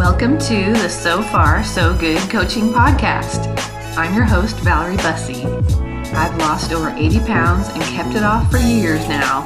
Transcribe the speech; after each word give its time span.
Welcome 0.00 0.38
to 0.38 0.72
the 0.72 0.88
So 0.88 1.22
Far 1.24 1.62
So 1.62 1.94
Good 1.94 2.18
Coaching 2.30 2.70
Podcast. 2.70 3.46
I'm 3.98 4.14
your 4.14 4.24
host, 4.24 4.56
Valerie 4.60 4.96
Bussey. 4.96 5.44
I've 6.14 6.34
lost 6.38 6.72
over 6.72 6.88
80 6.88 7.18
pounds 7.26 7.68
and 7.68 7.82
kept 7.82 8.14
it 8.14 8.22
off 8.22 8.50
for 8.50 8.56
years 8.56 9.06
now. 9.08 9.42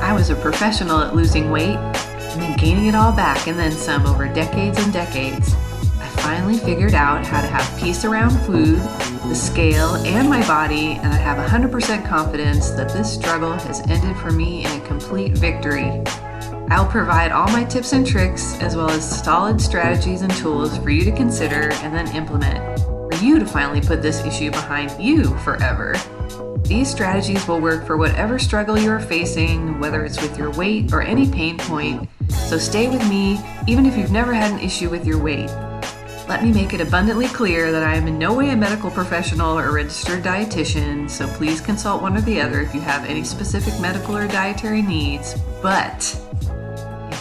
I 0.00 0.12
was 0.12 0.30
a 0.30 0.36
professional 0.36 1.00
at 1.00 1.16
losing 1.16 1.50
weight 1.50 1.74
and 1.74 2.40
then 2.40 2.56
gaining 2.56 2.86
it 2.86 2.94
all 2.94 3.10
back 3.10 3.48
and 3.48 3.58
then 3.58 3.72
some 3.72 4.06
over 4.06 4.32
decades 4.32 4.78
and 4.78 4.92
decades. 4.92 5.54
I 5.98 6.06
finally 6.20 6.58
figured 6.58 6.94
out 6.94 7.26
how 7.26 7.40
to 7.40 7.48
have 7.48 7.80
peace 7.80 8.04
around 8.04 8.38
food, 8.46 8.78
the 9.28 9.34
scale, 9.34 9.96
and 10.06 10.30
my 10.30 10.46
body, 10.46 11.00
and 11.02 11.12
I 11.12 11.16
have 11.16 11.36
100% 11.36 12.08
confidence 12.08 12.70
that 12.70 12.90
this 12.90 13.12
struggle 13.12 13.54
has 13.54 13.80
ended 13.90 14.16
for 14.18 14.30
me 14.30 14.64
in 14.64 14.70
a 14.70 14.86
complete 14.86 15.32
victory. 15.32 16.00
I'll 16.70 16.86
provide 16.86 17.32
all 17.32 17.48
my 17.48 17.64
tips 17.64 17.92
and 17.92 18.06
tricks, 18.06 18.56
as 18.60 18.76
well 18.76 18.88
as 18.88 19.22
solid 19.24 19.60
strategies 19.60 20.22
and 20.22 20.32
tools 20.36 20.78
for 20.78 20.90
you 20.90 21.04
to 21.04 21.10
consider 21.10 21.72
and 21.82 21.92
then 21.92 22.14
implement, 22.14 22.78
for 23.12 23.24
you 23.24 23.40
to 23.40 23.44
finally 23.44 23.80
put 23.80 24.02
this 24.02 24.24
issue 24.24 24.52
behind 24.52 24.92
you 25.02 25.36
forever. 25.38 25.96
These 26.62 26.88
strategies 26.88 27.48
will 27.48 27.60
work 27.60 27.84
for 27.84 27.96
whatever 27.96 28.38
struggle 28.38 28.78
you 28.78 28.88
are 28.92 29.00
facing, 29.00 29.80
whether 29.80 30.04
it's 30.04 30.22
with 30.22 30.38
your 30.38 30.52
weight 30.52 30.92
or 30.92 31.02
any 31.02 31.28
pain 31.28 31.58
point. 31.58 32.08
So 32.28 32.56
stay 32.56 32.88
with 32.88 33.06
me, 33.10 33.40
even 33.66 33.84
if 33.84 33.96
you've 33.96 34.12
never 34.12 34.32
had 34.32 34.52
an 34.52 34.60
issue 34.60 34.90
with 34.90 35.04
your 35.04 35.18
weight. 35.18 35.50
Let 36.28 36.44
me 36.44 36.52
make 36.52 36.72
it 36.72 36.80
abundantly 36.80 37.26
clear 37.26 37.72
that 37.72 37.82
I 37.82 37.96
am 37.96 38.06
in 38.06 38.16
no 38.16 38.32
way 38.32 38.50
a 38.50 38.56
medical 38.56 38.92
professional 38.92 39.58
or 39.58 39.72
registered 39.72 40.22
dietitian, 40.22 41.10
so 41.10 41.26
please 41.26 41.60
consult 41.60 42.00
one 42.00 42.16
or 42.16 42.20
the 42.20 42.40
other 42.40 42.60
if 42.60 42.72
you 42.72 42.80
have 42.80 43.04
any 43.06 43.24
specific 43.24 43.74
medical 43.80 44.16
or 44.16 44.28
dietary 44.28 44.82
needs. 44.82 45.34
But 45.60 46.16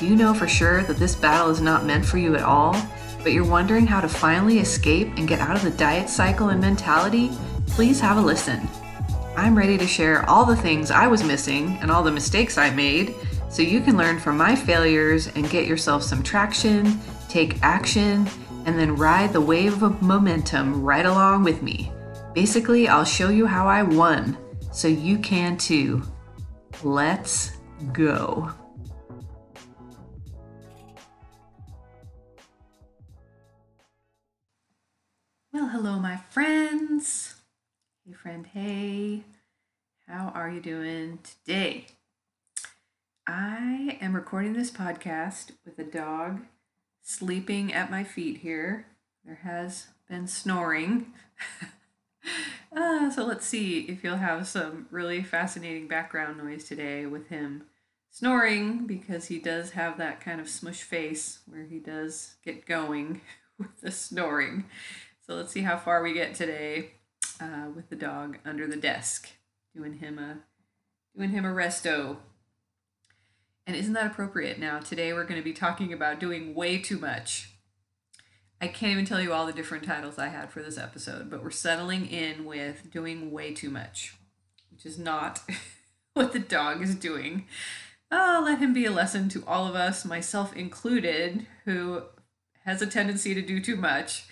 you 0.01 0.15
know 0.15 0.33
for 0.33 0.47
sure 0.47 0.83
that 0.83 0.97
this 0.97 1.15
battle 1.15 1.49
is 1.49 1.61
not 1.61 1.85
meant 1.85 2.05
for 2.05 2.17
you 2.17 2.35
at 2.35 2.43
all, 2.43 2.75
but 3.23 3.33
you're 3.33 3.45
wondering 3.45 3.85
how 3.85 4.01
to 4.01 4.07
finally 4.07 4.59
escape 4.59 5.07
and 5.17 5.27
get 5.27 5.39
out 5.39 5.55
of 5.55 5.63
the 5.63 5.71
diet 5.71 6.09
cycle 6.09 6.49
and 6.49 6.61
mentality, 6.61 7.31
please 7.67 7.99
have 7.99 8.17
a 8.17 8.21
listen. 8.21 8.67
I'm 9.35 9.57
ready 9.57 9.77
to 9.77 9.87
share 9.87 10.29
all 10.29 10.45
the 10.45 10.55
things 10.55 10.91
I 10.91 11.07
was 11.07 11.23
missing 11.23 11.77
and 11.81 11.89
all 11.89 12.03
the 12.03 12.11
mistakes 12.11 12.57
I 12.57 12.69
made 12.69 13.15
so 13.49 13.61
you 13.61 13.81
can 13.81 13.97
learn 13.97 14.19
from 14.19 14.37
my 14.37 14.55
failures 14.55 15.27
and 15.27 15.49
get 15.49 15.67
yourself 15.67 16.03
some 16.03 16.23
traction, 16.23 16.99
take 17.27 17.61
action, 17.63 18.27
and 18.65 18.77
then 18.77 18.95
ride 18.95 19.33
the 19.33 19.41
wave 19.41 19.81
of 19.81 20.01
momentum 20.01 20.83
right 20.83 21.05
along 21.05 21.43
with 21.43 21.61
me. 21.61 21.91
Basically, 22.33 22.87
I'll 22.87 23.05
show 23.05 23.29
you 23.29 23.47
how 23.47 23.67
I 23.67 23.83
won 23.83 24.37
so 24.71 24.87
you 24.87 25.17
can 25.17 25.57
too. 25.57 26.03
Let's 26.83 27.51
go. 27.91 28.51
Well, 35.59 35.67
hello, 35.67 35.99
my 35.99 36.15
friends. 36.15 37.35
Hey, 38.05 38.13
friend, 38.13 38.47
hey. 38.47 39.25
How 40.07 40.31
are 40.33 40.49
you 40.49 40.61
doing 40.61 41.19
today? 41.21 41.87
I 43.27 43.97
am 43.99 44.15
recording 44.15 44.53
this 44.53 44.71
podcast 44.71 45.51
with 45.65 45.77
a 45.77 45.83
dog 45.83 46.45
sleeping 47.01 47.73
at 47.73 47.91
my 47.91 48.05
feet 48.05 48.37
here. 48.37 48.85
There 49.25 49.41
has 49.43 49.87
been 50.07 50.27
snoring. 50.27 51.07
uh, 52.73 53.11
so 53.11 53.25
let's 53.25 53.45
see 53.45 53.79
if 53.79 54.01
you'll 54.01 54.15
have 54.15 54.47
some 54.47 54.87
really 54.91 55.21
fascinating 55.23 55.89
background 55.89 56.37
noise 56.37 56.63
today 56.63 57.05
with 57.05 57.27
him 57.27 57.63
snoring 58.09 58.87
because 58.87 59.25
he 59.25 59.39
does 59.39 59.71
have 59.71 59.97
that 59.97 60.21
kind 60.21 60.39
of 60.39 60.47
smush 60.47 60.83
face 60.83 61.39
where 61.47 61.65
he 61.65 61.79
does 61.79 62.35
get 62.45 62.65
going 62.65 63.19
with 63.59 63.81
the 63.81 63.91
snoring. 63.91 64.63
So 65.29 65.35
let's 65.35 65.51
see 65.51 65.61
how 65.61 65.77
far 65.77 66.01
we 66.01 66.13
get 66.13 66.33
today 66.33 66.93
uh, 67.39 67.67
with 67.75 67.87
the 67.91 67.95
dog 67.95 68.39
under 68.43 68.65
the 68.65 68.75
desk, 68.75 69.29
doing 69.75 69.99
him 69.99 70.17
a 70.17 70.39
doing 71.15 71.29
him 71.29 71.45
a 71.45 71.49
resto. 71.49 72.17
And 73.67 73.75
isn't 73.75 73.93
that 73.93 74.07
appropriate? 74.07 74.57
Now 74.57 74.79
today 74.79 75.13
we're 75.13 75.25
going 75.25 75.39
to 75.39 75.45
be 75.45 75.53
talking 75.53 75.93
about 75.93 76.19
doing 76.19 76.55
way 76.55 76.79
too 76.79 76.97
much. 76.97 77.51
I 78.59 78.69
can't 78.69 78.93
even 78.93 79.05
tell 79.05 79.21
you 79.21 79.31
all 79.31 79.45
the 79.45 79.53
different 79.53 79.83
titles 79.83 80.17
I 80.17 80.29
had 80.29 80.49
for 80.49 80.63
this 80.63 80.79
episode, 80.79 81.29
but 81.29 81.43
we're 81.43 81.51
settling 81.51 82.07
in 82.07 82.43
with 82.43 82.89
doing 82.89 83.29
way 83.29 83.53
too 83.53 83.69
much, 83.69 84.15
which 84.71 84.83
is 84.83 84.97
not 84.97 85.43
what 86.15 86.33
the 86.33 86.39
dog 86.39 86.81
is 86.81 86.95
doing. 86.95 87.45
Oh, 88.09 88.41
let 88.43 88.57
him 88.57 88.73
be 88.73 88.85
a 88.85 88.91
lesson 88.91 89.29
to 89.29 89.43
all 89.45 89.67
of 89.67 89.75
us, 89.75 90.03
myself 90.03 90.55
included, 90.55 91.45
who 91.65 92.01
has 92.65 92.81
a 92.81 92.87
tendency 92.87 93.35
to 93.35 93.43
do 93.43 93.61
too 93.61 93.75
much 93.75 94.25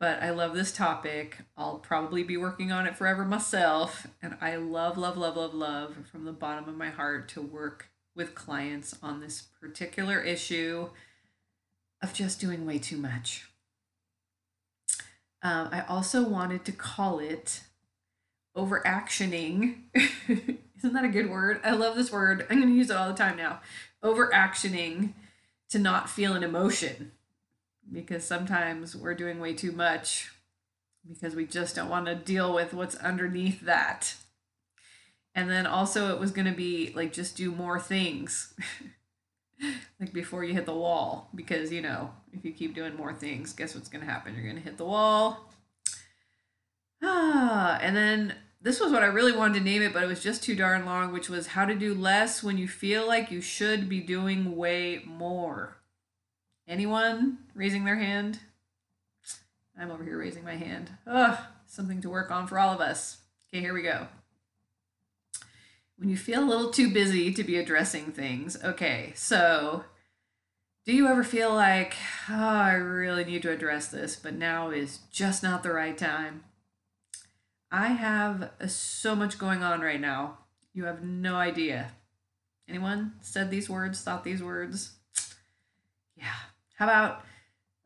but 0.00 0.22
I 0.22 0.30
love 0.30 0.54
this 0.54 0.72
topic. 0.72 1.36
I'll 1.58 1.78
probably 1.78 2.22
be 2.22 2.38
working 2.38 2.72
on 2.72 2.86
it 2.86 2.96
forever 2.96 3.22
myself. 3.24 4.06
And 4.22 4.34
I 4.40 4.56
love, 4.56 4.96
love, 4.96 5.18
love, 5.18 5.36
love, 5.36 5.52
love 5.52 5.94
from 6.10 6.24
the 6.24 6.32
bottom 6.32 6.68
of 6.68 6.76
my 6.76 6.88
heart 6.88 7.28
to 7.30 7.42
work 7.42 7.90
with 8.16 8.34
clients 8.34 8.96
on 9.02 9.20
this 9.20 9.42
particular 9.60 10.18
issue 10.20 10.88
of 12.02 12.14
just 12.14 12.40
doing 12.40 12.64
way 12.66 12.78
too 12.78 12.96
much. 12.96 13.50
Um, 15.42 15.68
I 15.70 15.82
also 15.86 16.26
wanted 16.26 16.64
to 16.64 16.72
call 16.72 17.18
it 17.18 17.62
overactioning. 18.56 19.82
Isn't 20.28 20.94
that 20.94 21.04
a 21.04 21.08
good 21.08 21.28
word? 21.28 21.60
I 21.62 21.72
love 21.72 21.94
this 21.94 22.10
word. 22.10 22.46
I'm 22.48 22.58
going 22.58 22.72
to 22.72 22.76
use 22.76 22.88
it 22.88 22.96
all 22.96 23.08
the 23.08 23.14
time 23.14 23.36
now. 23.36 23.60
Overactioning 24.02 25.12
to 25.68 25.78
not 25.78 26.08
feel 26.08 26.32
an 26.32 26.42
emotion 26.42 27.12
because 27.92 28.24
sometimes 28.24 28.96
we're 28.96 29.14
doing 29.14 29.40
way 29.40 29.54
too 29.54 29.72
much 29.72 30.30
because 31.08 31.34
we 31.34 31.46
just 31.46 31.74
don't 31.74 31.88
want 31.88 32.06
to 32.06 32.14
deal 32.14 32.54
with 32.54 32.74
what's 32.74 32.94
underneath 32.96 33.60
that. 33.62 34.14
And 35.34 35.48
then 35.48 35.66
also, 35.66 36.12
it 36.12 36.20
was 36.20 36.32
going 36.32 36.46
to 36.46 36.56
be 36.56 36.92
like 36.94 37.12
just 37.12 37.36
do 37.36 37.52
more 37.52 37.78
things, 37.78 38.54
like 40.00 40.12
before 40.12 40.44
you 40.44 40.54
hit 40.54 40.66
the 40.66 40.74
wall. 40.74 41.30
Because, 41.34 41.72
you 41.72 41.80
know, 41.80 42.10
if 42.32 42.44
you 42.44 42.52
keep 42.52 42.74
doing 42.74 42.96
more 42.96 43.12
things, 43.12 43.52
guess 43.52 43.74
what's 43.74 43.88
going 43.88 44.04
to 44.04 44.10
happen? 44.10 44.34
You're 44.34 44.44
going 44.44 44.56
to 44.56 44.62
hit 44.62 44.76
the 44.76 44.84
wall. 44.84 45.48
Ah, 47.02 47.78
and 47.82 47.96
then 47.96 48.34
this 48.60 48.80
was 48.80 48.92
what 48.92 49.02
I 49.02 49.06
really 49.06 49.32
wanted 49.32 49.58
to 49.58 49.64
name 49.64 49.82
it, 49.82 49.92
but 49.92 50.02
it 50.02 50.08
was 50.08 50.22
just 50.22 50.42
too 50.42 50.56
darn 50.56 50.84
long, 50.84 51.12
which 51.12 51.30
was 51.30 51.48
how 51.48 51.64
to 51.64 51.74
do 51.74 51.94
less 51.94 52.42
when 52.42 52.58
you 52.58 52.68
feel 52.68 53.06
like 53.06 53.30
you 53.30 53.40
should 53.40 53.88
be 53.88 54.00
doing 54.00 54.56
way 54.56 55.02
more. 55.06 55.79
Anyone 56.70 57.38
raising 57.52 57.84
their 57.84 57.96
hand? 57.96 58.38
I'm 59.76 59.90
over 59.90 60.04
here 60.04 60.16
raising 60.16 60.44
my 60.44 60.54
hand. 60.54 60.88
Ugh, 61.04 61.36
something 61.66 62.00
to 62.00 62.08
work 62.08 62.30
on 62.30 62.46
for 62.46 62.60
all 62.60 62.72
of 62.72 62.80
us. 62.80 63.18
Okay, 63.48 63.60
here 63.60 63.74
we 63.74 63.82
go. 63.82 64.06
When 65.96 66.08
you 66.08 66.16
feel 66.16 66.44
a 66.44 66.46
little 66.46 66.70
too 66.70 66.88
busy 66.88 67.34
to 67.34 67.42
be 67.42 67.56
addressing 67.56 68.12
things. 68.12 68.56
Okay, 68.62 69.12
so 69.16 69.84
do 70.86 70.94
you 70.94 71.08
ever 71.08 71.24
feel 71.24 71.52
like, 71.52 71.94
oh, 72.28 72.34
I 72.34 72.74
really 72.74 73.24
need 73.24 73.42
to 73.42 73.50
address 73.50 73.88
this, 73.88 74.14
but 74.14 74.34
now 74.34 74.70
is 74.70 75.00
just 75.10 75.42
not 75.42 75.64
the 75.64 75.72
right 75.72 75.98
time? 75.98 76.44
I 77.72 77.88
have 77.88 78.50
so 78.68 79.16
much 79.16 79.38
going 79.38 79.64
on 79.64 79.80
right 79.80 80.00
now. 80.00 80.38
You 80.72 80.84
have 80.84 81.02
no 81.02 81.34
idea. 81.34 81.90
Anyone 82.68 83.14
said 83.22 83.50
these 83.50 83.68
words, 83.68 84.00
thought 84.00 84.22
these 84.22 84.42
words? 84.42 84.92
Yeah, 86.16 86.36
how 86.80 86.86
about, 86.86 87.24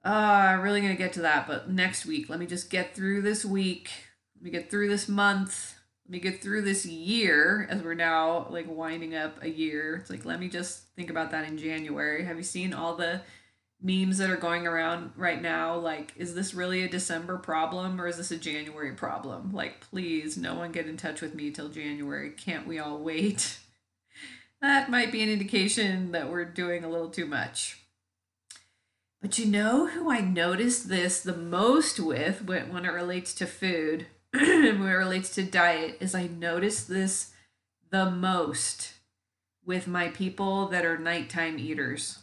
uh, 0.05 0.61
really 0.63 0.81
going 0.81 0.93
to 0.93 1.03
get 1.03 1.15
to 1.15 1.23
that, 1.23 1.49
but 1.49 1.69
next 1.69 2.07
week. 2.07 2.29
Let 2.29 2.39
me 2.39 2.47
just 2.47 2.71
get 2.71 2.95
through 2.95 3.23
this 3.23 3.45
week. 3.45 3.91
Let 4.37 4.45
me 4.45 4.51
get 4.51 4.71
through 4.71 4.89
this 4.89 5.09
month. 5.09 5.75
Let 6.07 6.13
me 6.13 6.21
get 6.21 6.41
through 6.41 6.63
this 6.63 6.87
year 6.87 7.67
as 7.69 7.83
we're 7.83 7.95
now 7.95 8.47
like 8.51 8.67
winding 8.69 9.17
up 9.17 9.43
a 9.43 9.51
year. 9.51 9.97
It's 9.97 10.11
like, 10.11 10.25
let 10.25 10.39
me 10.39 10.49
just 10.49 10.85
think 10.95 11.11
about 11.11 11.33
that 11.33 11.49
in 11.49 11.59
January. 11.59 12.25
Have 12.25 12.37
you 12.37 12.45
seen 12.45 12.73
all 12.73 12.95
the 12.95 13.23
memes 13.83 14.19
that 14.19 14.31
are 14.31 14.37
going 14.37 14.65
around 14.65 15.11
right 15.17 15.43
now? 15.43 15.77
Like, 15.77 16.13
is 16.17 16.37
this 16.37 16.55
really 16.55 16.85
a 16.85 16.89
December 16.89 17.37
problem 17.39 18.01
or 18.01 18.07
is 18.07 18.19
this 18.19 18.31
a 18.31 18.37
January 18.37 18.93
problem? 18.93 19.53
Like, 19.53 19.81
please, 19.81 20.37
no 20.37 20.55
one 20.55 20.71
get 20.71 20.87
in 20.87 20.97
touch 20.97 21.21
with 21.21 21.35
me 21.35 21.51
till 21.51 21.69
January. 21.69 22.31
Can't 22.31 22.69
we 22.69 22.79
all 22.79 22.99
wait? 22.99 23.59
That 24.63 24.89
might 24.89 25.13
be 25.13 25.23
an 25.23 25.29
indication 25.29 26.13
that 26.13 26.31
we're 26.31 26.47
doing 26.47 26.85
a 26.85 26.89
little 26.89 27.11
too 27.11 27.27
much. 27.27 27.84
But 29.25 29.39
you 29.39 29.47
know 29.47 29.87
who 29.87 30.11
I 30.11 30.21
noticed 30.21 30.91
this 30.91 31.23
the 31.23 31.35
most 31.35 31.99
with 31.99 32.45
when, 32.45 32.71
when 32.71 32.85
it 32.85 32.91
relates 32.91 33.33
to 33.37 33.47
food 33.47 34.07
when 34.35 34.67
it 34.67 34.77
relates 34.77 35.35
to 35.37 35.43
diet 35.43 35.97
is 35.99 36.15
I 36.15 36.27
notice 36.27 36.85
this 36.85 37.33
the 37.89 38.11
most 38.11 38.93
with 39.65 39.87
my 39.87 40.09
people 40.09 40.69
that 40.69 40.85
are 40.85 40.99
nighttime 40.99 41.59
eaters. 41.59 42.19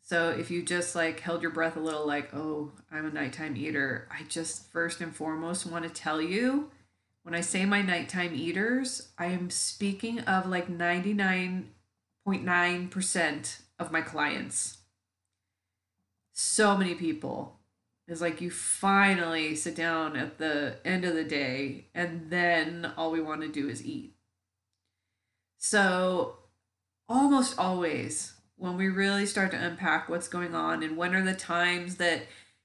So 0.00 0.30
if 0.30 0.50
you 0.50 0.62
just 0.62 0.94
like 0.94 1.20
held 1.20 1.42
your 1.42 1.50
breath 1.50 1.76
a 1.76 1.80
little 1.80 2.06
like, 2.06 2.32
"Oh, 2.32 2.72
I'm 2.90 3.04
a 3.04 3.10
nighttime 3.10 3.54
eater." 3.54 4.08
I 4.10 4.22
just 4.22 4.72
first 4.72 5.02
and 5.02 5.14
foremost 5.14 5.66
want 5.66 5.84
to 5.84 5.90
tell 5.90 6.22
you 6.22 6.70
when 7.22 7.34
I 7.34 7.42
say 7.42 7.66
my 7.66 7.82
nighttime 7.82 8.34
eaters, 8.34 9.08
I 9.18 9.26
am 9.26 9.50
speaking 9.50 10.20
of 10.20 10.46
like 10.46 10.68
99.9% 10.68 13.58
of 13.78 13.92
my 13.92 14.00
clients 14.00 14.78
so 16.38 16.76
many 16.76 16.94
people 16.94 17.58
is 18.06 18.20
like 18.20 18.42
you 18.42 18.50
finally 18.50 19.54
sit 19.54 19.74
down 19.74 20.16
at 20.16 20.36
the 20.36 20.76
end 20.84 21.06
of 21.06 21.14
the 21.14 21.24
day 21.24 21.86
and 21.94 22.30
then 22.30 22.92
all 22.94 23.10
we 23.10 23.22
want 23.22 23.40
to 23.40 23.48
do 23.48 23.70
is 23.70 23.84
eat. 23.84 24.14
So, 25.56 26.36
almost 27.08 27.58
always 27.58 28.34
when 28.56 28.76
we 28.76 28.88
really 28.88 29.24
start 29.24 29.50
to 29.52 29.56
unpack 29.56 30.10
what's 30.10 30.28
going 30.28 30.54
on 30.54 30.82
and 30.82 30.98
when 30.98 31.14
are 31.14 31.24
the 31.24 31.34
times 31.34 31.96
that 31.96 32.22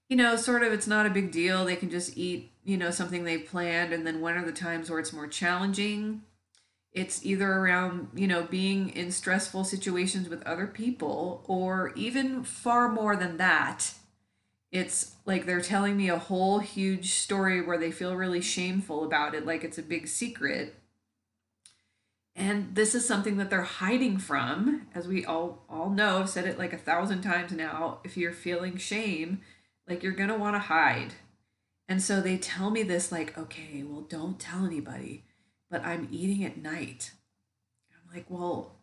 you 0.10 0.18
know 0.18 0.36
sort 0.36 0.64
of 0.64 0.74
it's 0.74 0.88
not 0.88 1.06
a 1.06 1.12
big 1.12 1.32
deal 1.32 1.64
they 1.64 1.76
can 1.76 1.90
just 1.92 2.18
eat 2.18 2.52
you 2.64 2.76
know 2.76 2.90
something 2.90 3.24
they 3.24 3.38
planned 3.38 3.94
and 3.94 4.06
then 4.06 4.20
when 4.20 4.36
are 4.36 4.46
the 4.46 4.52
times 4.52 4.90
where 4.90 5.00
it's 5.00 5.14
more 5.14 5.28
challenging 5.28 6.24
it's 6.94 7.26
either 7.26 7.52
around 7.52 8.10
you 8.14 8.28
know 8.28 8.44
being 8.44 8.90
in 8.90 9.12
stressful 9.12 9.64
situations 9.64 10.28
with 10.28 10.44
other 10.44 10.68
people 10.68 11.44
or 11.48 11.92
even 11.96 12.44
far 12.44 12.90
more 12.90 13.16
than 13.16 13.38
that 13.38 13.94
it's 14.72 15.16
like 15.26 15.46
they're 15.46 15.62
telling 15.62 15.98
me 15.98 16.10
a 16.10 16.18
whole 16.18 16.60
huge 16.60 17.12
story 17.12 17.62
where 17.62 17.78
they 17.78 17.92
feel 17.92 18.16
really 18.16 18.42
shameful 18.42 19.04
about 19.04 19.36
it 19.36 19.46
like 19.46 19.64
it's 19.64 19.78
a 19.78 19.84
big 19.84 20.08
secret. 20.08 20.76
And 22.34 22.74
this 22.74 22.96
is 22.96 23.06
something 23.06 23.36
that 23.38 23.50
they're 23.50 23.64
hiding 23.64 24.18
from 24.18 24.88
as 24.96 25.08
we 25.08 25.26
all 25.26 25.66
all 25.70 25.90
know 25.90 26.20
i've 26.20 26.30
said 26.30 26.46
it 26.46 26.58
like 26.58 26.72
a 26.72 26.78
thousand 26.78 27.22
times 27.22 27.52
now 27.52 28.00
if 28.06 28.16
you're 28.16 28.32
feeling 28.32 28.78
shame 28.78 29.42
like 29.88 30.02
you're 30.02 30.14
gonna 30.14 30.38
want 30.38 30.56
to 30.56 30.60
hide. 30.60 31.16
And 31.90 32.02
so 32.02 32.22
they 32.22 32.38
tell 32.38 32.70
me 32.70 32.84
this 32.84 33.12
like 33.12 33.38
okay 33.38 33.84
well 33.84 34.02
don't 34.02 34.40
tell 34.40 34.66
anybody 34.66 35.26
but 35.72 35.84
i'm 35.86 36.08
eating 36.12 36.44
at 36.44 36.58
night. 36.58 37.12
I'm 37.92 38.16
like 38.16 38.26
well 38.30 38.76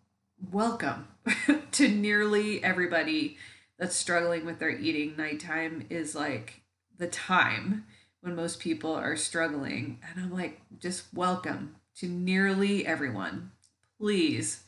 welcome 0.50 1.06
to 1.72 1.88
nearly 1.88 2.64
everybody 2.64 3.36
that's 3.78 3.94
struggling 3.94 4.44
with 4.44 4.58
their 4.58 4.70
eating. 4.70 5.14
Nighttime 5.16 5.86
is 5.90 6.14
like 6.14 6.62
the 6.96 7.06
time 7.06 7.84
when 8.22 8.34
most 8.34 8.58
people 8.58 8.92
are 8.94 9.16
struggling. 9.16 10.00
And 10.08 10.24
i'm 10.24 10.32
like 10.32 10.62
just 10.80 11.04
welcome 11.14 11.76
to 11.96 12.08
nearly 12.08 12.86
everyone. 12.86 13.52
Please, 14.00 14.62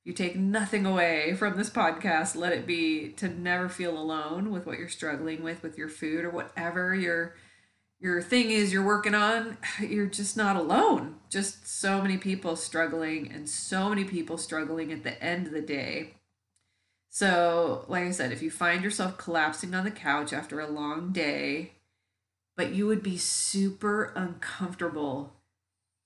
if 0.00 0.06
you 0.06 0.12
take 0.12 0.34
nothing 0.34 0.86
away 0.86 1.34
from 1.34 1.56
this 1.56 1.70
podcast, 1.70 2.34
let 2.34 2.52
it 2.52 2.66
be 2.66 3.10
to 3.18 3.28
never 3.28 3.68
feel 3.68 3.96
alone 3.96 4.50
with 4.50 4.66
what 4.66 4.78
you're 4.78 4.88
struggling 4.88 5.42
with 5.42 5.62
with 5.62 5.78
your 5.78 5.88
food 5.88 6.24
or 6.24 6.30
whatever 6.30 6.94
your 6.94 7.34
your 8.00 8.22
thing 8.22 8.50
is 8.50 8.72
you're 8.72 8.84
working 8.84 9.14
on. 9.14 9.58
You're 9.80 10.06
just 10.06 10.36
not 10.36 10.56
alone. 10.56 11.16
Just 11.28 11.68
so 11.68 12.00
many 12.00 12.16
people 12.16 12.56
struggling 12.56 13.30
and 13.30 13.48
so 13.48 13.90
many 13.90 14.04
people 14.04 14.38
struggling 14.38 14.90
at 14.90 15.04
the 15.04 15.22
end 15.22 15.46
of 15.46 15.52
the 15.52 15.60
day. 15.60 16.14
So, 17.10 17.84
like 17.88 18.04
I 18.04 18.10
said, 18.12 18.32
if 18.32 18.40
you 18.40 18.50
find 18.50 18.82
yourself 18.82 19.18
collapsing 19.18 19.74
on 19.74 19.84
the 19.84 19.90
couch 19.90 20.32
after 20.32 20.60
a 20.60 20.70
long 20.70 21.12
day, 21.12 21.72
but 22.56 22.72
you 22.72 22.86
would 22.86 23.02
be 23.02 23.16
super 23.18 24.12
uncomfortable 24.14 25.34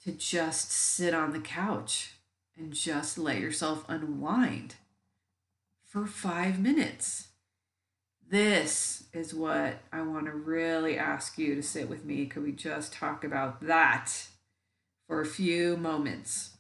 to 0.03 0.13
just 0.13 0.73
sit 0.73 1.15
on 1.15 1.33
the 1.33 1.41
couch 1.41 2.15
and 2.57 2.73
just 2.73 3.19
let 3.19 3.39
yourself 3.39 3.85
unwind 3.89 4.77
for 5.85 6.07
five 6.07 6.59
minutes. 6.59 7.29
This 8.35 9.05
is 9.13 9.33
what 9.33 9.79
I 9.93 10.03
want 10.03 10.27
to 10.27 10.33
really 10.33 10.99
ask 10.99 11.39
you 11.39 11.55
to 11.55 11.63
sit 11.63 11.89
with 11.89 12.05
me. 12.05 12.27
Could 12.27 12.43
we 12.43 12.51
just 12.51 12.93
talk 12.93 13.23
about 13.23 13.65
that 13.65 14.11
for 15.07 15.21
a 15.21 15.25
few 15.25 15.77
moments? 15.77 16.57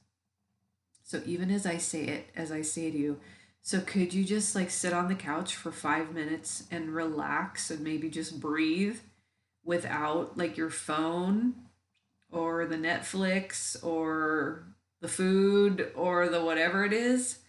So, 1.02 1.20
even 1.26 1.50
as 1.50 1.66
I 1.66 1.78
say 1.78 2.04
it, 2.04 2.28
as 2.36 2.52
I 2.52 2.62
say 2.62 2.92
to 2.92 2.96
you, 2.96 3.18
so 3.60 3.80
could 3.80 4.14
you 4.14 4.22
just 4.22 4.54
like 4.54 4.70
sit 4.70 4.92
on 4.92 5.08
the 5.08 5.16
couch 5.16 5.56
for 5.56 5.72
five 5.72 6.14
minutes 6.14 6.62
and 6.70 6.94
relax 6.94 7.72
and 7.72 7.80
maybe 7.80 8.08
just 8.08 8.38
breathe 8.38 8.98
without 9.64 10.38
like 10.38 10.56
your 10.56 10.70
phone 10.70 11.54
or 12.30 12.66
the 12.66 12.76
Netflix 12.76 13.84
or 13.84 14.64
the 15.00 15.08
food 15.08 15.90
or 15.96 16.28
the 16.28 16.44
whatever 16.44 16.84
it 16.84 16.92
is. 16.92 17.40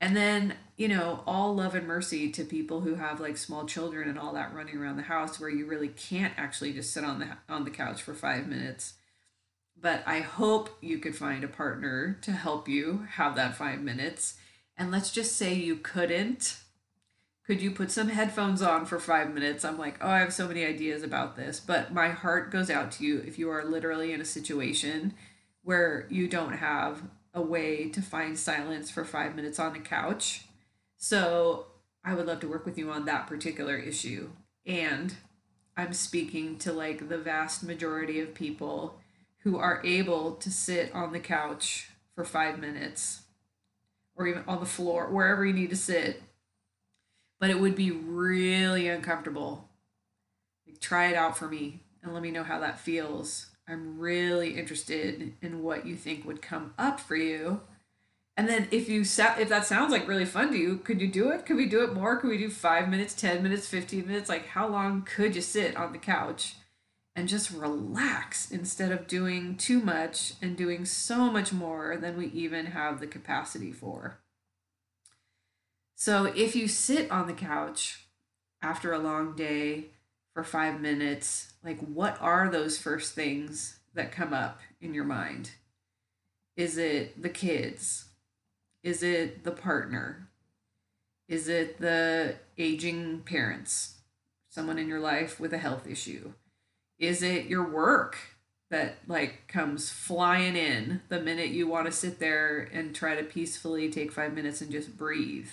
And 0.00 0.16
then, 0.16 0.54
you 0.76 0.88
know, 0.88 1.22
all 1.26 1.54
love 1.54 1.74
and 1.74 1.86
mercy 1.86 2.30
to 2.30 2.44
people 2.44 2.80
who 2.80 2.96
have 2.96 3.18
like 3.20 3.36
small 3.36 3.64
children 3.64 4.08
and 4.08 4.18
all 4.18 4.34
that 4.34 4.54
running 4.54 4.76
around 4.76 4.96
the 4.96 5.02
house 5.02 5.40
where 5.40 5.48
you 5.48 5.66
really 5.66 5.88
can't 5.88 6.34
actually 6.36 6.72
just 6.72 6.92
sit 6.92 7.04
on 7.04 7.18
the 7.18 7.28
on 7.48 7.64
the 7.64 7.70
couch 7.70 8.02
for 8.02 8.14
5 8.14 8.46
minutes. 8.46 8.94
But 9.78 10.02
I 10.06 10.20
hope 10.20 10.76
you 10.80 10.98
could 10.98 11.16
find 11.16 11.44
a 11.44 11.48
partner 11.48 12.18
to 12.22 12.32
help 12.32 12.68
you 12.68 13.06
have 13.12 13.36
that 13.36 13.56
5 13.56 13.80
minutes. 13.80 14.34
And 14.76 14.90
let's 14.90 15.10
just 15.10 15.36
say 15.36 15.54
you 15.54 15.76
couldn't 15.76 16.58
could 17.46 17.62
you 17.62 17.70
put 17.70 17.92
some 17.92 18.08
headphones 18.08 18.60
on 18.60 18.86
for 18.86 18.98
five 18.98 19.32
minutes? 19.32 19.64
I'm 19.64 19.78
like, 19.78 19.98
oh, 20.00 20.08
I 20.08 20.18
have 20.18 20.32
so 20.32 20.48
many 20.48 20.64
ideas 20.64 21.04
about 21.04 21.36
this. 21.36 21.60
But 21.60 21.94
my 21.94 22.08
heart 22.08 22.50
goes 22.50 22.70
out 22.70 22.90
to 22.92 23.04
you 23.04 23.22
if 23.24 23.38
you 23.38 23.50
are 23.50 23.64
literally 23.64 24.12
in 24.12 24.20
a 24.20 24.24
situation 24.24 25.14
where 25.62 26.08
you 26.10 26.26
don't 26.26 26.54
have 26.54 27.02
a 27.36 27.40
way 27.40 27.88
to 27.90 28.02
find 28.02 28.36
silence 28.36 28.90
for 28.90 29.04
five 29.04 29.36
minutes 29.36 29.60
on 29.60 29.72
the 29.72 29.78
couch. 29.78 30.46
So 30.96 31.66
I 32.04 32.14
would 32.14 32.26
love 32.26 32.40
to 32.40 32.48
work 32.48 32.66
with 32.66 32.76
you 32.76 32.90
on 32.90 33.04
that 33.04 33.28
particular 33.28 33.76
issue. 33.76 34.30
And 34.66 35.14
I'm 35.76 35.92
speaking 35.92 36.58
to 36.58 36.72
like 36.72 37.08
the 37.08 37.18
vast 37.18 37.62
majority 37.62 38.18
of 38.20 38.34
people 38.34 38.98
who 39.44 39.58
are 39.58 39.80
able 39.84 40.32
to 40.32 40.50
sit 40.50 40.92
on 40.92 41.12
the 41.12 41.20
couch 41.20 41.90
for 42.16 42.24
five 42.24 42.58
minutes 42.58 43.22
or 44.16 44.26
even 44.26 44.42
on 44.48 44.58
the 44.58 44.66
floor, 44.66 45.08
wherever 45.08 45.44
you 45.44 45.52
need 45.52 45.70
to 45.70 45.76
sit 45.76 46.22
but 47.38 47.50
it 47.50 47.60
would 47.60 47.74
be 47.74 47.90
really 47.90 48.88
uncomfortable. 48.88 49.68
Like, 50.66 50.80
try 50.80 51.08
it 51.08 51.16
out 51.16 51.36
for 51.36 51.48
me 51.48 51.80
and 52.02 52.12
let 52.12 52.22
me 52.22 52.30
know 52.30 52.44
how 52.44 52.60
that 52.60 52.80
feels. 52.80 53.46
I'm 53.68 53.98
really 53.98 54.56
interested 54.56 55.34
in 55.42 55.62
what 55.62 55.86
you 55.86 55.96
think 55.96 56.24
would 56.24 56.40
come 56.40 56.74
up 56.78 57.00
for 57.00 57.16
you. 57.16 57.62
And 58.36 58.48
then 58.48 58.68
if 58.70 58.88
you 58.88 59.02
sa- 59.04 59.36
if 59.38 59.48
that 59.48 59.66
sounds 59.66 59.90
like 59.90 60.06
really 60.06 60.26
fun 60.26 60.52
to 60.52 60.58
you, 60.58 60.76
could 60.76 61.00
you 61.00 61.08
do 61.08 61.30
it? 61.30 61.46
Could 61.46 61.56
we 61.56 61.66
do 61.66 61.82
it 61.82 61.94
more? 61.94 62.16
Could 62.16 62.30
we 62.30 62.38
do 62.38 62.50
5 62.50 62.88
minutes, 62.88 63.14
10 63.14 63.42
minutes, 63.42 63.66
15 63.66 64.06
minutes? 64.06 64.28
Like 64.28 64.48
how 64.48 64.68
long 64.68 65.02
could 65.02 65.34
you 65.34 65.42
sit 65.42 65.76
on 65.76 65.92
the 65.92 65.98
couch 65.98 66.56
and 67.16 67.28
just 67.28 67.50
relax 67.50 68.50
instead 68.50 68.92
of 68.92 69.06
doing 69.06 69.56
too 69.56 69.80
much 69.80 70.34
and 70.42 70.56
doing 70.56 70.84
so 70.84 71.30
much 71.30 71.52
more 71.52 71.96
than 71.96 72.16
we 72.16 72.26
even 72.26 72.66
have 72.66 73.00
the 73.00 73.06
capacity 73.06 73.72
for? 73.72 74.18
So 75.96 76.26
if 76.26 76.54
you 76.54 76.68
sit 76.68 77.10
on 77.10 77.26
the 77.26 77.32
couch 77.32 78.06
after 78.60 78.92
a 78.92 78.98
long 78.98 79.34
day 79.34 79.86
for 80.36 80.44
five 80.44 80.82
minutes, 80.82 81.54
like 81.64 81.80
what 81.80 82.18
are 82.20 82.50
those 82.50 82.76
first 82.76 83.14
things 83.14 83.78
that 83.94 84.12
come 84.12 84.34
up 84.34 84.60
in 84.82 84.92
your 84.92 85.06
mind? 85.06 85.52
Is 86.58 86.76
it 86.76 87.22
the 87.22 87.30
kids? 87.30 88.10
Is 88.82 89.02
it 89.02 89.44
the 89.44 89.50
partner? 89.50 90.28
Is 91.26 91.48
it 91.48 91.80
the 91.80 92.34
aging 92.58 93.20
parents? 93.20 93.94
Someone 94.50 94.78
in 94.78 94.88
your 94.88 95.00
life 95.00 95.40
with 95.40 95.54
a 95.54 95.58
health 95.58 95.86
issue? 95.86 96.34
Is 96.98 97.22
it 97.22 97.46
your 97.46 97.66
work 97.66 98.18
that 98.68 98.98
like 99.08 99.48
comes 99.48 99.88
flying 99.88 100.54
in 100.54 101.00
the 101.08 101.18
minute 101.18 101.48
you 101.48 101.66
want 101.66 101.86
to 101.86 101.92
sit 101.92 102.18
there 102.18 102.68
and 102.74 102.94
try 102.94 103.14
to 103.16 103.22
peacefully 103.22 103.90
take 103.90 104.12
5 104.12 104.34
minutes 104.34 104.60
and 104.60 104.70
just 104.70 104.98
breathe? 104.98 105.48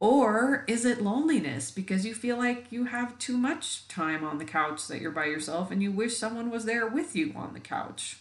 Or 0.00 0.64
is 0.68 0.84
it 0.84 1.02
loneliness 1.02 1.72
because 1.72 2.06
you 2.06 2.14
feel 2.14 2.36
like 2.36 2.70
you 2.70 2.84
have 2.84 3.18
too 3.18 3.36
much 3.36 3.88
time 3.88 4.22
on 4.24 4.38
the 4.38 4.44
couch 4.44 4.86
that 4.86 5.00
you're 5.00 5.10
by 5.10 5.26
yourself 5.26 5.70
and 5.70 5.82
you 5.82 5.90
wish 5.90 6.16
someone 6.16 6.50
was 6.50 6.64
there 6.66 6.86
with 6.86 7.16
you 7.16 7.32
on 7.34 7.52
the 7.52 7.60
couch? 7.60 8.18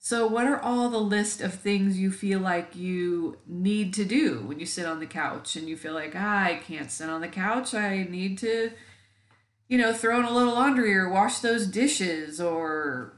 So, 0.00 0.26
what 0.26 0.46
are 0.46 0.60
all 0.60 0.88
the 0.88 0.98
list 0.98 1.40
of 1.40 1.54
things 1.54 1.98
you 1.98 2.10
feel 2.10 2.40
like 2.40 2.74
you 2.74 3.38
need 3.46 3.92
to 3.94 4.04
do 4.04 4.42
when 4.46 4.58
you 4.58 4.66
sit 4.66 4.86
on 4.86 5.00
the 5.00 5.06
couch 5.06 5.54
and 5.54 5.68
you 5.68 5.76
feel 5.76 5.92
like, 5.92 6.14
ah, 6.16 6.44
I 6.44 6.54
can't 6.54 6.90
sit 6.90 7.10
on 7.10 7.20
the 7.20 7.28
couch? 7.28 7.74
I 7.74 8.04
need 8.08 8.38
to, 8.38 8.70
you 9.68 9.76
know, 9.76 9.92
throw 9.92 10.18
in 10.18 10.24
a 10.24 10.32
little 10.32 10.54
laundry 10.54 10.96
or 10.96 11.08
wash 11.08 11.40
those 11.40 11.66
dishes 11.66 12.40
or 12.40 13.17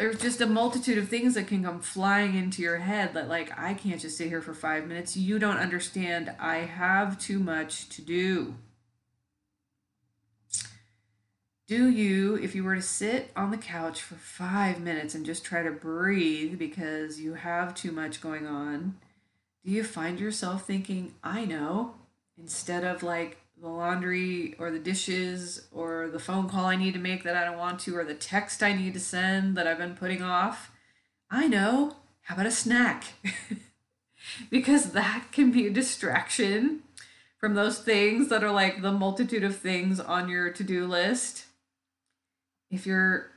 there's 0.00 0.18
just 0.18 0.40
a 0.40 0.46
multitude 0.46 0.96
of 0.96 1.10
things 1.10 1.34
that 1.34 1.46
can 1.46 1.62
come 1.62 1.78
flying 1.78 2.34
into 2.34 2.62
your 2.62 2.78
head 2.78 3.12
that 3.12 3.28
like 3.28 3.52
I 3.58 3.74
can't 3.74 4.00
just 4.00 4.16
sit 4.16 4.28
here 4.28 4.40
for 4.40 4.54
5 4.54 4.86
minutes. 4.86 5.14
You 5.14 5.38
don't 5.38 5.58
understand. 5.58 6.32
I 6.40 6.60
have 6.60 7.18
too 7.18 7.38
much 7.38 7.86
to 7.90 8.00
do. 8.00 8.54
Do 11.68 11.90
you, 11.90 12.36
if 12.36 12.54
you 12.54 12.64
were 12.64 12.76
to 12.76 12.82
sit 12.82 13.30
on 13.36 13.50
the 13.50 13.58
couch 13.58 14.00
for 14.00 14.14
5 14.14 14.80
minutes 14.80 15.14
and 15.14 15.26
just 15.26 15.44
try 15.44 15.62
to 15.62 15.70
breathe 15.70 16.58
because 16.58 17.20
you 17.20 17.34
have 17.34 17.74
too 17.74 17.92
much 17.92 18.22
going 18.22 18.46
on, 18.46 18.96
do 19.66 19.70
you 19.70 19.84
find 19.84 20.18
yourself 20.18 20.66
thinking, 20.66 21.14
"I 21.22 21.44
know," 21.44 21.96
instead 22.38 22.84
of 22.84 23.02
like 23.02 23.39
the 23.60 23.68
laundry 23.68 24.54
or 24.58 24.70
the 24.70 24.78
dishes 24.78 25.68
or 25.70 26.08
the 26.08 26.18
phone 26.18 26.48
call 26.48 26.64
I 26.64 26.76
need 26.76 26.94
to 26.94 27.00
make 27.00 27.24
that 27.24 27.36
I 27.36 27.44
don't 27.44 27.58
want 27.58 27.80
to 27.80 27.96
or 27.96 28.04
the 28.04 28.14
text 28.14 28.62
I 28.62 28.72
need 28.72 28.94
to 28.94 29.00
send 29.00 29.56
that 29.56 29.66
I've 29.66 29.78
been 29.78 29.94
putting 29.94 30.22
off. 30.22 30.70
I 31.30 31.46
know. 31.46 31.96
How 32.22 32.34
about 32.34 32.46
a 32.46 32.50
snack? 32.50 33.04
because 34.50 34.92
that 34.92 35.26
can 35.32 35.50
be 35.50 35.66
a 35.66 35.70
distraction 35.70 36.82
from 37.38 37.54
those 37.54 37.78
things 37.78 38.28
that 38.28 38.44
are 38.44 38.52
like 38.52 38.82
the 38.82 38.92
multitude 38.92 39.44
of 39.44 39.56
things 39.56 40.00
on 40.00 40.28
your 40.28 40.50
to 40.50 40.64
do 40.64 40.86
list. 40.86 41.46
If 42.70 42.86
you're 42.86 43.30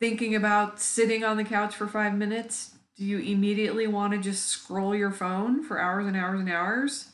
thinking 0.00 0.34
about 0.34 0.80
sitting 0.80 1.22
on 1.22 1.36
the 1.36 1.44
couch 1.44 1.74
for 1.74 1.86
five 1.86 2.14
minutes, 2.14 2.72
do 2.96 3.04
you 3.04 3.18
immediately 3.18 3.86
want 3.86 4.12
to 4.14 4.18
just 4.18 4.46
scroll 4.46 4.94
your 4.94 5.10
phone 5.10 5.62
for 5.62 5.78
hours 5.80 6.06
and 6.06 6.16
hours 6.16 6.40
and 6.40 6.50
hours? 6.50 7.10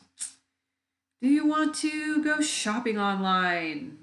Do 1.19 1.27
you 1.27 1.47
want 1.47 1.73
to 1.75 2.23
go 2.23 2.41
shopping 2.41 2.99
online 2.99 3.97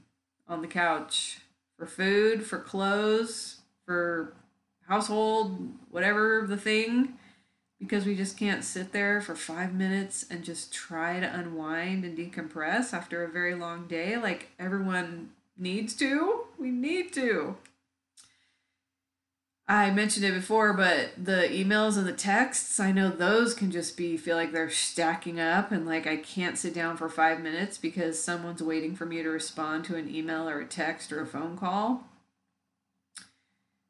on 0.48 0.62
the 0.62 0.66
couch 0.66 1.38
for 1.78 1.86
food, 1.86 2.44
for 2.44 2.58
clothes, 2.58 3.60
for 3.86 4.34
household, 4.88 5.74
whatever 5.90 6.44
the 6.44 6.56
thing? 6.56 7.14
Because 7.78 8.04
we 8.04 8.16
just 8.16 8.36
can't 8.36 8.64
sit 8.64 8.92
there 8.92 9.20
for 9.20 9.36
five 9.36 9.74
minutes 9.74 10.26
and 10.28 10.42
just 10.42 10.72
try 10.72 11.20
to 11.20 11.32
unwind 11.32 12.04
and 12.04 12.18
decompress 12.18 12.92
after 12.92 13.22
a 13.22 13.30
very 13.30 13.54
long 13.54 13.86
day 13.86 14.16
like 14.16 14.48
everyone 14.58 15.30
needs 15.56 15.94
to. 15.96 16.46
We 16.58 16.72
need 16.72 17.12
to. 17.12 17.56
I 19.66 19.90
mentioned 19.90 20.26
it 20.26 20.34
before, 20.34 20.74
but 20.74 21.12
the 21.16 21.48
emails 21.50 21.96
and 21.96 22.06
the 22.06 22.12
texts, 22.12 22.78
I 22.78 22.92
know 22.92 23.08
those 23.08 23.54
can 23.54 23.70
just 23.70 23.96
be 23.96 24.18
feel 24.18 24.36
like 24.36 24.52
they're 24.52 24.68
stacking 24.68 25.40
up 25.40 25.72
and 25.72 25.86
like 25.86 26.06
I 26.06 26.16
can't 26.16 26.58
sit 26.58 26.74
down 26.74 26.98
for 26.98 27.08
five 27.08 27.40
minutes 27.40 27.78
because 27.78 28.22
someone's 28.22 28.62
waiting 28.62 28.94
for 28.94 29.06
me 29.06 29.22
to 29.22 29.28
respond 29.30 29.86
to 29.86 29.96
an 29.96 30.14
email 30.14 30.46
or 30.46 30.60
a 30.60 30.66
text 30.66 31.12
or 31.12 31.22
a 31.22 31.26
phone 31.26 31.56
call. 31.56 32.04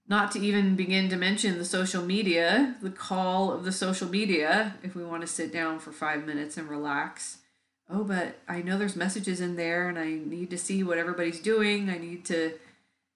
Not 0.07 0.31
to 0.33 0.41
even 0.41 0.77
begin 0.77 1.09
to 1.09 1.17
mention 1.17 1.59
the 1.59 1.65
social 1.65 2.05
media, 2.05 2.77
the 2.81 2.91
call 2.91 3.51
of 3.51 3.65
the 3.65 3.73
social 3.73 4.09
media, 4.09 4.77
if 4.83 4.95
we 4.95 5.03
want 5.03 5.23
to 5.23 5.27
sit 5.27 5.53
down 5.53 5.81
for 5.81 5.91
five 5.91 6.25
minutes 6.25 6.57
and 6.57 6.69
relax. 6.69 7.39
Oh, 7.91 8.05
but 8.05 8.39
I 8.47 8.63
know 8.63 8.79
there's 8.79 8.97
messages 8.97 9.41
in 9.41 9.57
there 9.57 9.89
and 9.89 9.99
I 9.99 10.21
need 10.25 10.51
to 10.51 10.59
see 10.59 10.85
what 10.85 10.99
everybody's 10.99 11.41
doing. 11.41 11.91
I 11.91 11.99
need 11.99 12.25
to 12.27 12.53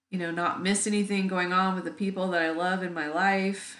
you 0.09 0.17
know, 0.17 0.31
not 0.31 0.61
miss 0.61 0.87
anything 0.87 1.27
going 1.27 1.53
on 1.53 1.75
with 1.75 1.85
the 1.85 1.91
people 1.91 2.29
that 2.29 2.41
I 2.41 2.49
love 2.49 2.83
in 2.83 2.93
my 2.93 3.07
life. 3.07 3.77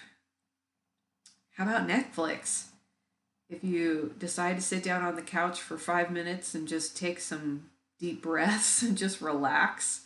How 1.58 1.64
about 1.64 1.88
Netflix? 1.88 2.66
If 3.50 3.64
you 3.64 4.14
decide 4.20 4.56
to 4.58 4.62
sit 4.62 4.84
down 4.84 5.04
on 5.04 5.16
the 5.16 5.22
couch 5.22 5.60
for 5.60 5.78
five 5.78 6.12
minutes 6.12 6.54
and 6.54 6.68
just 6.68 6.96
take 6.96 7.20
some 7.20 7.70
deep 8.00 8.22
breaths 8.24 8.84
and 8.84 8.98
just 8.98 9.22
relax, 9.22 10.02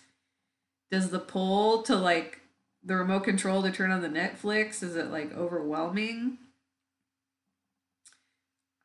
does 0.90 1.10
the 1.10 1.20
pull 1.20 1.84
to 1.84 1.96
like 1.96 2.40
the 2.84 2.96
remote 2.96 3.24
control 3.24 3.62
to 3.64 3.72
turn 3.72 3.92
on 3.92 4.02
the 4.02 4.10
Netflix, 4.10 4.84
is 4.84 4.96
it 4.96 5.12
like 5.12 5.34
overwhelming? 5.36 6.38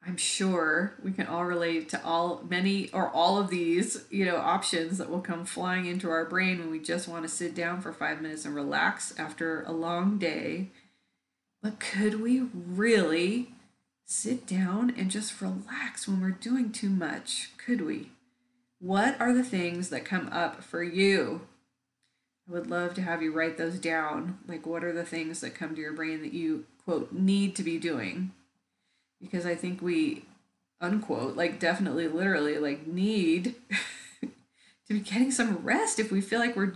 I'm 0.09 0.17
sure 0.17 0.95
we 1.05 1.13
can 1.13 1.27
all 1.27 1.45
relate 1.45 1.91
to 1.91 2.03
all 2.03 2.43
many 2.49 2.89
or 2.93 3.11
all 3.11 3.39
of 3.39 3.51
these, 3.51 4.07
you 4.09 4.25
know, 4.25 4.39
options 4.39 4.97
that 4.97 5.11
will 5.11 5.21
come 5.21 5.45
flying 5.45 5.85
into 5.85 6.09
our 6.09 6.25
brain 6.25 6.59
when 6.61 6.71
we 6.71 6.81
just 6.81 7.07
want 7.07 7.25
to 7.25 7.29
sit 7.29 7.55
down 7.55 7.83
for 7.83 7.93
5 7.93 8.23
minutes 8.23 8.47
and 8.47 8.55
relax 8.55 9.13
after 9.19 9.63
a 9.65 9.73
long 9.73 10.17
day. 10.17 10.71
But 11.63 11.79
could 11.79 12.23
we 12.23 12.41
really 12.55 13.51
sit 14.07 14.47
down 14.47 14.95
and 14.97 15.11
just 15.11 15.43
relax 15.43 16.09
when 16.09 16.23
we're 16.23 16.31
doing 16.31 16.73
too 16.73 16.89
much? 16.89 17.51
Could 17.59 17.83
we? 17.83 18.09
What 18.81 19.21
are 19.21 19.35
the 19.35 19.45
things 19.45 19.91
that 19.91 20.07
come 20.07 20.31
up 20.33 20.65
for 20.65 20.83
you? 20.83 21.43
I 22.49 22.53
would 22.53 22.71
love 22.71 22.95
to 22.95 23.03
have 23.03 23.23
you 23.23 23.31
write 23.31 23.59
those 23.59 23.79
down. 23.79 24.39
Like, 24.49 24.65
what 24.65 24.85
are 24.85 24.93
the 24.95 25.05
things 25.05 25.43
that 25.43 25.55
come 25.55 25.75
to 25.75 25.83
your 25.83 25.93
brain 25.93 26.23
that 26.23 26.33
you, 26.33 26.65
quote, 26.87 27.13
need 27.13 27.55
to 27.57 27.63
be 27.63 27.77
doing? 27.77 28.33
Because 29.21 29.47
I 29.47 29.55
think 29.55 29.83
we 29.83 30.25
unquote 30.81 31.37
like 31.37 31.59
definitely 31.59 32.07
literally 32.07 32.59
like 32.59 32.87
need 32.87 33.57
to 34.21 34.95
be 34.95 35.01
getting 35.01 35.31
some 35.31 35.57
rest 35.65 35.99
if 35.99 36.13
we 36.13 36.21
feel 36.21 36.39
like 36.39 36.55
we're 36.55 36.75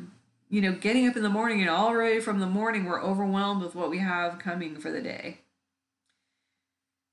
you 0.48 0.60
know 0.60 0.72
getting 0.72 1.08
up 1.08 1.16
in 1.16 1.22
the 1.22 1.28
morning 1.28 1.60
and 1.60 1.70
already 1.70 2.20
from 2.20 2.40
the 2.40 2.46
morning 2.46 2.84
we're 2.84 3.02
overwhelmed 3.02 3.62
with 3.62 3.74
what 3.74 3.90
we 3.90 3.98
have 3.98 4.38
coming 4.38 4.76
for 4.76 4.90
the 4.90 5.00
day. 5.00 5.38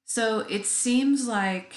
So 0.05 0.39
it 0.50 0.65
seems 0.65 1.27
like 1.27 1.74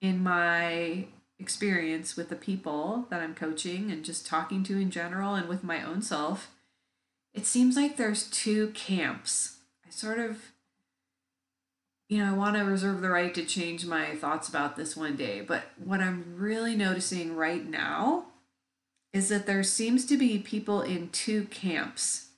in 0.00 0.22
my 0.22 1.06
experience 1.38 2.16
with 2.16 2.28
the 2.28 2.36
people 2.36 3.06
that 3.10 3.20
I'm 3.20 3.34
coaching 3.34 3.90
and 3.90 4.04
just 4.04 4.26
talking 4.26 4.62
to 4.64 4.78
in 4.78 4.90
general 4.90 5.34
and 5.34 5.48
with 5.48 5.64
my 5.64 5.82
own 5.82 6.00
self 6.00 6.50
it 7.36 7.44
seems 7.44 7.76
like 7.76 7.96
there's 7.96 8.30
two 8.30 8.68
camps. 8.68 9.58
I 9.86 9.90
sort 9.90 10.18
of 10.18 10.52
you 12.08 12.18
know, 12.18 12.30
I 12.30 12.36
want 12.36 12.56
to 12.56 12.62
reserve 12.62 13.00
the 13.00 13.10
right 13.10 13.34
to 13.34 13.44
change 13.44 13.84
my 13.84 14.14
thoughts 14.14 14.48
about 14.48 14.76
this 14.76 14.96
one 14.96 15.16
day. 15.16 15.40
But 15.40 15.64
what 15.82 16.00
I'm 16.00 16.36
really 16.36 16.76
noticing 16.76 17.34
right 17.34 17.66
now 17.66 18.26
is 19.12 19.28
that 19.28 19.46
there 19.46 19.62
seems 19.62 20.04
to 20.06 20.16
be 20.16 20.38
people 20.38 20.82
in 20.82 21.08
two 21.08 21.44
camps 21.44 22.28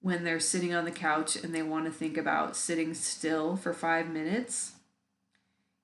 when 0.00 0.24
they're 0.24 0.40
sitting 0.40 0.74
on 0.74 0.84
the 0.84 0.90
couch 0.90 1.36
and 1.36 1.54
they 1.54 1.62
want 1.62 1.86
to 1.86 1.90
think 1.90 2.18
about 2.18 2.56
sitting 2.56 2.92
still 2.92 3.56
for 3.56 3.72
five 3.72 4.10
minutes. 4.10 4.72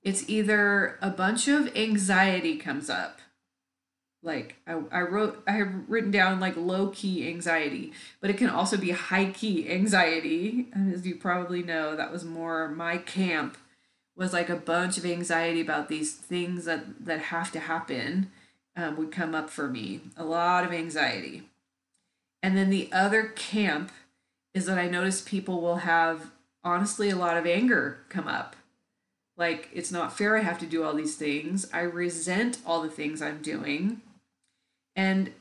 It's 0.02 0.28
either 0.28 0.99
a 1.00 1.11
bunch 1.11 1.49
of 1.49 1.75
anxiety 1.76 2.56
comes 2.56 2.90
up 2.90 3.20
like 4.22 4.56
I, 4.66 4.80
I 4.92 5.00
wrote 5.02 5.42
i 5.46 5.52
have 5.52 5.72
written 5.88 6.10
down 6.10 6.40
like 6.40 6.56
low 6.56 6.88
key 6.88 7.26
anxiety 7.26 7.92
but 8.20 8.30
it 8.30 8.36
can 8.36 8.50
also 8.50 8.76
be 8.76 8.90
high 8.90 9.30
key 9.30 9.70
anxiety. 9.70 10.66
And 10.72 10.92
as 10.92 11.06
you 11.06 11.16
probably 11.16 11.62
know 11.62 11.96
that 11.96 12.12
was 12.12 12.24
more 12.24 12.68
my 12.68 12.98
camp 12.98 13.56
was 14.16 14.32
like 14.32 14.50
a 14.50 14.56
bunch 14.56 14.98
of 14.98 15.06
anxiety 15.06 15.60
about 15.60 15.88
these 15.88 16.14
things 16.14 16.66
that 16.66 17.04
that 17.04 17.20
have 17.20 17.50
to 17.52 17.60
happen 17.60 18.30
um, 18.76 18.96
would 18.96 19.10
come 19.10 19.34
up 19.34 19.50
for 19.50 19.68
me. 19.68 20.00
A 20.16 20.24
lot 20.24 20.64
of 20.64 20.72
anxiety. 20.72 21.42
And 22.42 22.56
then 22.56 22.70
the 22.70 22.90
other 22.92 23.24
camp 23.28 23.90
is 24.52 24.66
that 24.66 24.78
i 24.78 24.88
notice 24.88 25.22
people 25.22 25.60
will 25.60 25.76
have 25.76 26.30
honestly 26.62 27.08
a 27.08 27.16
lot 27.16 27.36
of 27.36 27.46
anger 27.46 28.00
come 28.08 28.28
up. 28.28 28.56
Like 29.36 29.70
it's 29.72 29.90
not 29.90 30.16
fair 30.16 30.36
i 30.36 30.42
have 30.42 30.58
to 30.58 30.66
do 30.66 30.84
all 30.84 30.94
these 30.94 31.16
things. 31.16 31.66
I 31.72 31.80
resent 31.80 32.58
all 32.66 32.82
the 32.82 32.90
things 32.90 33.22
i'm 33.22 33.40
doing 33.40 34.02
and 34.97 35.32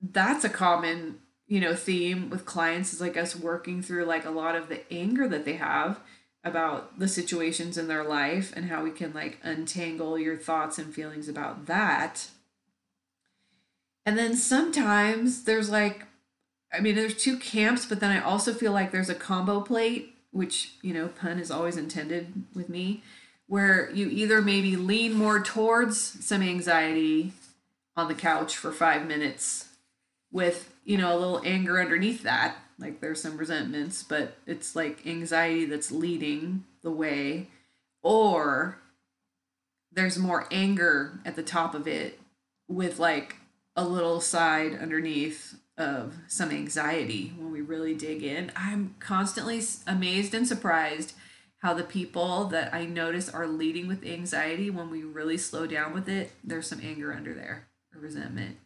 that's 0.00 0.44
a 0.44 0.48
common 0.48 1.18
you 1.46 1.60
know 1.60 1.74
theme 1.74 2.28
with 2.28 2.44
clients 2.44 2.92
is 2.92 3.00
like 3.00 3.16
us 3.16 3.36
working 3.36 3.82
through 3.82 4.04
like 4.04 4.24
a 4.24 4.30
lot 4.30 4.54
of 4.54 4.68
the 4.68 4.92
anger 4.92 5.28
that 5.28 5.44
they 5.44 5.54
have 5.54 6.00
about 6.44 6.98
the 6.98 7.08
situations 7.08 7.76
in 7.76 7.88
their 7.88 8.04
life 8.04 8.52
and 8.54 8.66
how 8.66 8.82
we 8.82 8.90
can 8.90 9.12
like 9.12 9.38
untangle 9.42 10.16
your 10.16 10.36
thoughts 10.36 10.78
and 10.78 10.94
feelings 10.94 11.28
about 11.28 11.66
that. 11.66 12.28
And 14.06 14.16
then 14.16 14.36
sometimes 14.36 15.42
there's 15.44 15.68
like 15.70 16.06
i 16.72 16.80
mean 16.80 16.94
there's 16.94 17.16
two 17.16 17.38
camps 17.38 17.86
but 17.86 18.00
then 18.00 18.10
i 18.10 18.20
also 18.20 18.52
feel 18.52 18.72
like 18.72 18.90
there's 18.90 19.08
a 19.08 19.14
combo 19.14 19.60
plate 19.60 20.14
which 20.32 20.72
you 20.82 20.92
know 20.92 21.08
pun 21.08 21.38
is 21.38 21.50
always 21.50 21.76
intended 21.76 22.44
with 22.54 22.68
me 22.68 23.02
where 23.46 23.90
you 23.92 24.08
either 24.08 24.42
maybe 24.42 24.74
lean 24.74 25.12
more 25.12 25.40
towards 25.40 26.24
some 26.24 26.42
anxiety 26.42 27.32
on 27.96 28.08
the 28.08 28.14
couch 28.14 28.56
for 28.56 28.72
five 28.72 29.06
minutes 29.06 29.68
with, 30.30 30.74
you 30.84 30.98
know, 30.98 31.16
a 31.16 31.18
little 31.18 31.42
anger 31.44 31.80
underneath 31.80 32.22
that. 32.22 32.56
Like 32.78 33.00
there's 33.00 33.22
some 33.22 33.38
resentments, 33.38 34.02
but 34.02 34.36
it's 34.46 34.76
like 34.76 35.06
anxiety 35.06 35.64
that's 35.64 35.90
leading 35.90 36.64
the 36.82 36.90
way. 36.90 37.48
Or 38.02 38.78
there's 39.90 40.18
more 40.18 40.46
anger 40.50 41.20
at 41.24 41.36
the 41.36 41.42
top 41.42 41.74
of 41.74 41.88
it 41.88 42.20
with 42.68 42.98
like 42.98 43.36
a 43.74 43.84
little 43.86 44.20
side 44.20 44.74
underneath 44.74 45.54
of 45.78 46.14
some 46.28 46.50
anxiety 46.50 47.32
when 47.38 47.50
we 47.50 47.60
really 47.60 47.94
dig 47.94 48.22
in. 48.22 48.52
I'm 48.54 48.94
constantly 48.98 49.62
amazed 49.86 50.34
and 50.34 50.46
surprised 50.46 51.14
how 51.58 51.72
the 51.72 51.82
people 51.82 52.44
that 52.44 52.72
I 52.74 52.84
notice 52.84 53.28
are 53.28 53.46
leading 53.46 53.88
with 53.88 54.04
anxiety 54.04 54.68
when 54.70 54.90
we 54.90 55.02
really 55.02 55.38
slow 55.38 55.66
down 55.66 55.94
with 55.94 56.08
it, 56.08 56.32
there's 56.44 56.66
some 56.68 56.80
anger 56.82 57.12
under 57.12 57.34
there 57.34 57.65
resentment. 58.00 58.58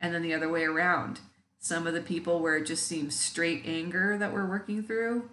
And 0.00 0.14
then 0.14 0.22
the 0.22 0.34
other 0.34 0.48
way 0.48 0.64
around. 0.64 1.20
Some 1.58 1.86
of 1.86 1.94
the 1.94 2.00
people 2.00 2.40
where 2.40 2.56
it 2.56 2.66
just 2.66 2.86
seems 2.86 3.18
straight 3.18 3.62
anger 3.64 4.18
that 4.18 4.32
we're 4.32 4.46
working 4.46 4.82
through, 4.82 5.30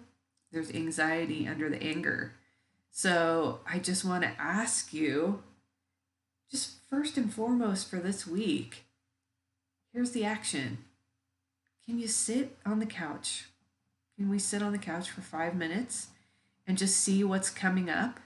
there's 0.50 0.70
anxiety 0.70 1.46
under 1.46 1.68
the 1.68 1.82
anger. 1.82 2.32
So 2.90 3.60
I 3.66 3.78
just 3.78 4.04
want 4.04 4.22
to 4.22 4.40
ask 4.40 4.92
you, 4.92 5.42
just 6.50 6.72
first 6.88 7.16
and 7.16 7.32
foremost 7.32 7.88
for 7.88 7.96
this 7.96 8.26
week, 8.26 8.84
here's 9.92 10.10
the 10.12 10.24
action. 10.24 10.78
Can 11.86 11.98
you 11.98 12.06
sit 12.06 12.58
on 12.64 12.78
the 12.78 12.86
couch? 12.86 13.46
Can 14.16 14.28
we 14.28 14.38
sit 14.38 14.62
on 14.62 14.72
the 14.72 14.78
couch 14.78 15.10
for 15.10 15.22
five 15.22 15.54
minutes 15.54 16.08
and 16.66 16.78
just 16.78 16.98
see 16.98 17.24
what's 17.24 17.50
coming 17.50 17.90
up? 17.90 18.20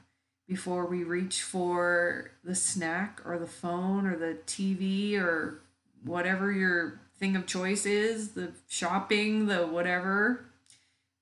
Before 0.49 0.87
we 0.87 1.03
reach 1.03 1.43
for 1.43 2.31
the 2.45 2.55
snack 2.55 3.21
or 3.25 3.39
the 3.39 3.47
phone 3.47 4.07
or 4.07 4.17
the 4.17 4.39
TV 4.47 5.19
or 5.21 5.61
whatever 6.05 6.53
your 6.53 7.01
thing 7.19 7.35
of 7.35 7.47
choice 7.47 7.87
is, 7.87 8.31
the 8.31 8.53
shopping, 8.69 9.47
the 9.47 9.67
whatever. 9.67 10.45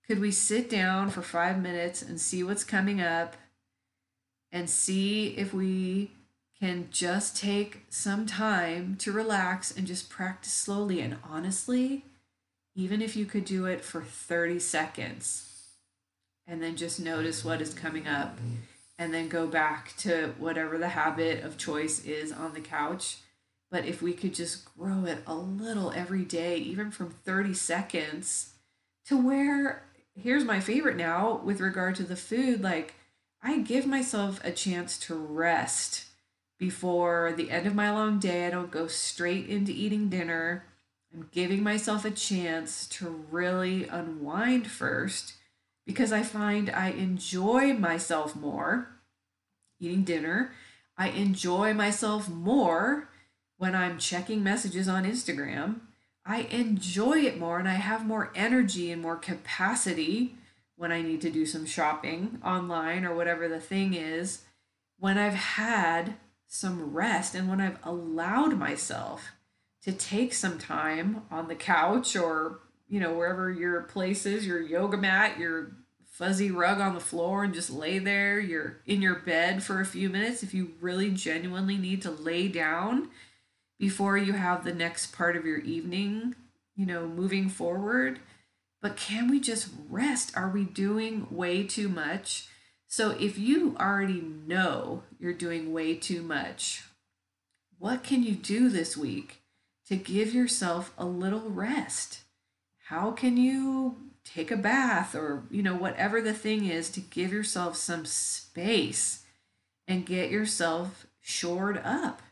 Could 0.07 0.21
we 0.21 0.31
sit 0.31 0.69
down 0.69 1.11
for 1.11 1.23
five 1.23 1.61
minutes 1.63 2.03
and 2.03 2.21
see 2.21 2.43
what's 2.43 2.65
coming 2.65 3.01
up 3.01 3.37
and 4.53 4.71
see 4.71 5.29
if 5.37 5.53
we 5.53 6.11
can 6.61 6.89
just 6.91 7.37
take 7.37 7.83
some 7.91 8.25
time 8.25 8.97
to 8.97 9.13
relax 9.13 9.77
and 9.77 9.87
just 9.87 10.09
practice 10.09 10.53
slowly. 10.53 11.01
And 11.01 11.17
honestly, 11.29 12.05
even 12.75 13.03
if 13.03 13.17
you 13.17 13.27
could 13.27 13.45
do 13.45 13.67
it 13.67 13.85
for 13.85 14.03
30 14.03 14.61
seconds 14.61 15.51
and 16.47 16.63
then 16.63 16.77
just 16.77 17.01
notice 17.01 17.45
what 17.45 17.61
is 17.61 17.75
coming 17.75 18.07
up 18.07 18.39
and 19.05 19.13
then 19.13 19.29
go 19.29 19.47
back 19.47 19.95
to 19.99 20.33
whatever 20.39 20.79
the 20.79 20.89
habit 20.89 21.45
of 21.45 21.59
choice 21.59 22.03
is 22.07 22.33
on 22.33 22.55
the 22.55 22.61
couch. 22.61 23.19
But 23.71 23.85
if 23.85 24.01
we 24.01 24.15
could 24.15 24.33
just 24.33 24.65
grow 24.75 25.05
it 25.05 25.19
a 25.27 25.35
little 25.35 25.93
every 25.93 26.25
day, 26.25 26.57
even 26.57 26.91
from 26.91 27.11
30 27.11 27.53
seconds 27.53 28.55
to 29.07 29.21
where, 29.21 29.83
here's 30.17 30.45
my 30.45 30.59
favorite 30.59 30.97
now 30.97 31.39
with 31.45 31.61
regard 31.61 31.97
to 31.97 32.03
the 32.03 32.17
food, 32.17 32.63
like 32.63 32.95
I 33.43 33.59
give 33.59 33.87
myself 33.87 34.43
a 34.43 34.51
chance 34.51 34.99
to 35.01 35.15
rest 35.15 36.07
before 36.59 37.35
the 37.37 37.51
end 37.51 37.67
of 37.67 37.75
my 37.75 37.91
long 37.91 38.19
day. 38.19 38.47
I 38.47 38.51
don't 38.51 38.71
go 38.71 38.87
straight 38.87 39.49
into 39.49 39.71
eating 39.71 40.09
dinner. 40.09 40.65
I'm 41.13 41.29
giving 41.31 41.63
myself 41.63 42.07
a 42.07 42.11
chance 42.11 42.87
to 42.89 43.27
really 43.31 43.87
unwind 43.87 44.67
first 44.67 45.35
because 45.85 46.11
I 46.11 46.23
find 46.23 46.71
I 46.71 46.89
enjoy 46.89 47.75
myself 47.75 48.35
more 48.35 48.94
eating 49.85 50.05
dinner. 50.05 50.53
I 50.97 51.09
enjoy 51.09 51.75
myself 51.75 52.29
more 52.29 53.09
when 53.57 53.75
I'm 53.75 53.99
checking 53.99 54.43
messages 54.43 54.89
on 54.89 55.05
Instagram. 55.05 55.81
I 56.27 56.43
enjoy 56.43 57.19
it 57.19 57.39
more 57.39 57.59
and 57.59 57.69
I 57.69 57.75
have 57.75 58.07
more 58.07 58.33
energy 58.35 58.91
and 58.91 59.03
more 59.03 59.17
capacity 59.17 60.37
when 60.77 60.91
I 60.91 61.03
need 61.03 61.21
to 61.21 61.31
do 61.31 61.47
some 61.47 61.67
shopping 61.67 62.39
online 62.45 63.05
or 63.05 63.15
whatever 63.15 63.49
the 63.49 63.61
thing 63.61 63.95
is. 63.95 64.43
When 64.99 65.19
I've 65.19 65.35
had 65.35 66.15
some 66.47 66.95
rest 66.95 67.35
and 67.35 67.49
when 67.49 67.61
I've 67.61 67.79
allowed 67.83 68.59
myself 68.59 69.33
to 69.83 69.93
take 69.93 70.33
some 70.33 70.59
time 70.59 71.23
on 71.31 71.49
the 71.49 71.55
couch 71.55 72.17
or, 72.17 72.61
you 72.89 73.01
know, 73.01 73.13
wherever 73.13 73.51
your 73.51 73.83
place 73.83 74.25
is, 74.25 74.47
your 74.47 74.61
yoga 74.61 74.97
mat, 74.97 75.39
your 75.39 75.73
fuzzy 76.15 76.49
rug 76.49 76.81
on 76.81 76.95
the 76.95 77.01
floor 77.01 77.43
and 77.43 77.53
just 77.53 77.71
lay 77.71 77.99
there. 77.99 78.39
You're 78.39 78.77
in 78.87 79.03
your 79.03 79.17
bed 79.17 79.65
for 79.65 79.81
a 79.81 79.87
few 79.87 80.09
minutes 80.09 80.45
if 80.45 80.55
you 80.55 80.75
really 80.81 81.11
genuinely 81.11 81.77
need 81.77 82.03
to 82.03 82.11
lay 82.13 82.47
down 82.47 83.11
before 83.81 84.17
you 84.17 84.35
have 84.35 84.65
the 84.65 84.73
next 84.73 85.13
part 85.13 85.35
of 85.35 85.45
your 85.45 85.59
evening, 85.59 86.37
you 86.77 86.87
know, 86.87 87.09
moving 87.09 87.49
forward. 87.49 88.21
But 88.81 88.97
can 88.97 89.29
we 89.29 89.41
just 89.41 89.71
rest? 89.91 90.37
Are 90.37 90.49
we 90.49 90.63
doing 90.63 91.27
way 91.33 91.65
too 91.65 91.89
much? 91.89 92.47
So 92.87 93.11
if 93.11 93.37
you 93.37 93.77
already 93.81 94.21
know 94.21 95.03
you're 95.19 95.33
doing 95.33 95.73
way 95.73 95.97
too 95.97 96.23
much, 96.23 96.85
what 97.77 98.05
can 98.05 98.23
you 98.23 98.37
do 98.37 98.69
this 98.69 98.97
week 98.97 99.43
to 99.89 99.97
give 99.97 100.33
yourself 100.33 100.93
a 100.97 101.07
little 101.07 101.51
rest? 101.51 102.21
How 102.87 103.11
can 103.11 103.37
you 103.37 103.97
take 104.25 104.51
a 104.51 104.57
bath 104.57 105.15
or, 105.15 105.45
you 105.51 105.63
know, 105.63 105.75
whatever 105.75 106.21
the 106.21 106.35
thing 106.35 106.65
is 106.65 106.91
to 106.91 107.01
give 107.01 107.33
yourself 107.33 107.77
some 107.77 108.05
space 108.05 109.25
and 109.87 110.07
get 110.07 110.31
yourself 110.31 111.07
shored 111.21 111.79
up? 111.79 112.23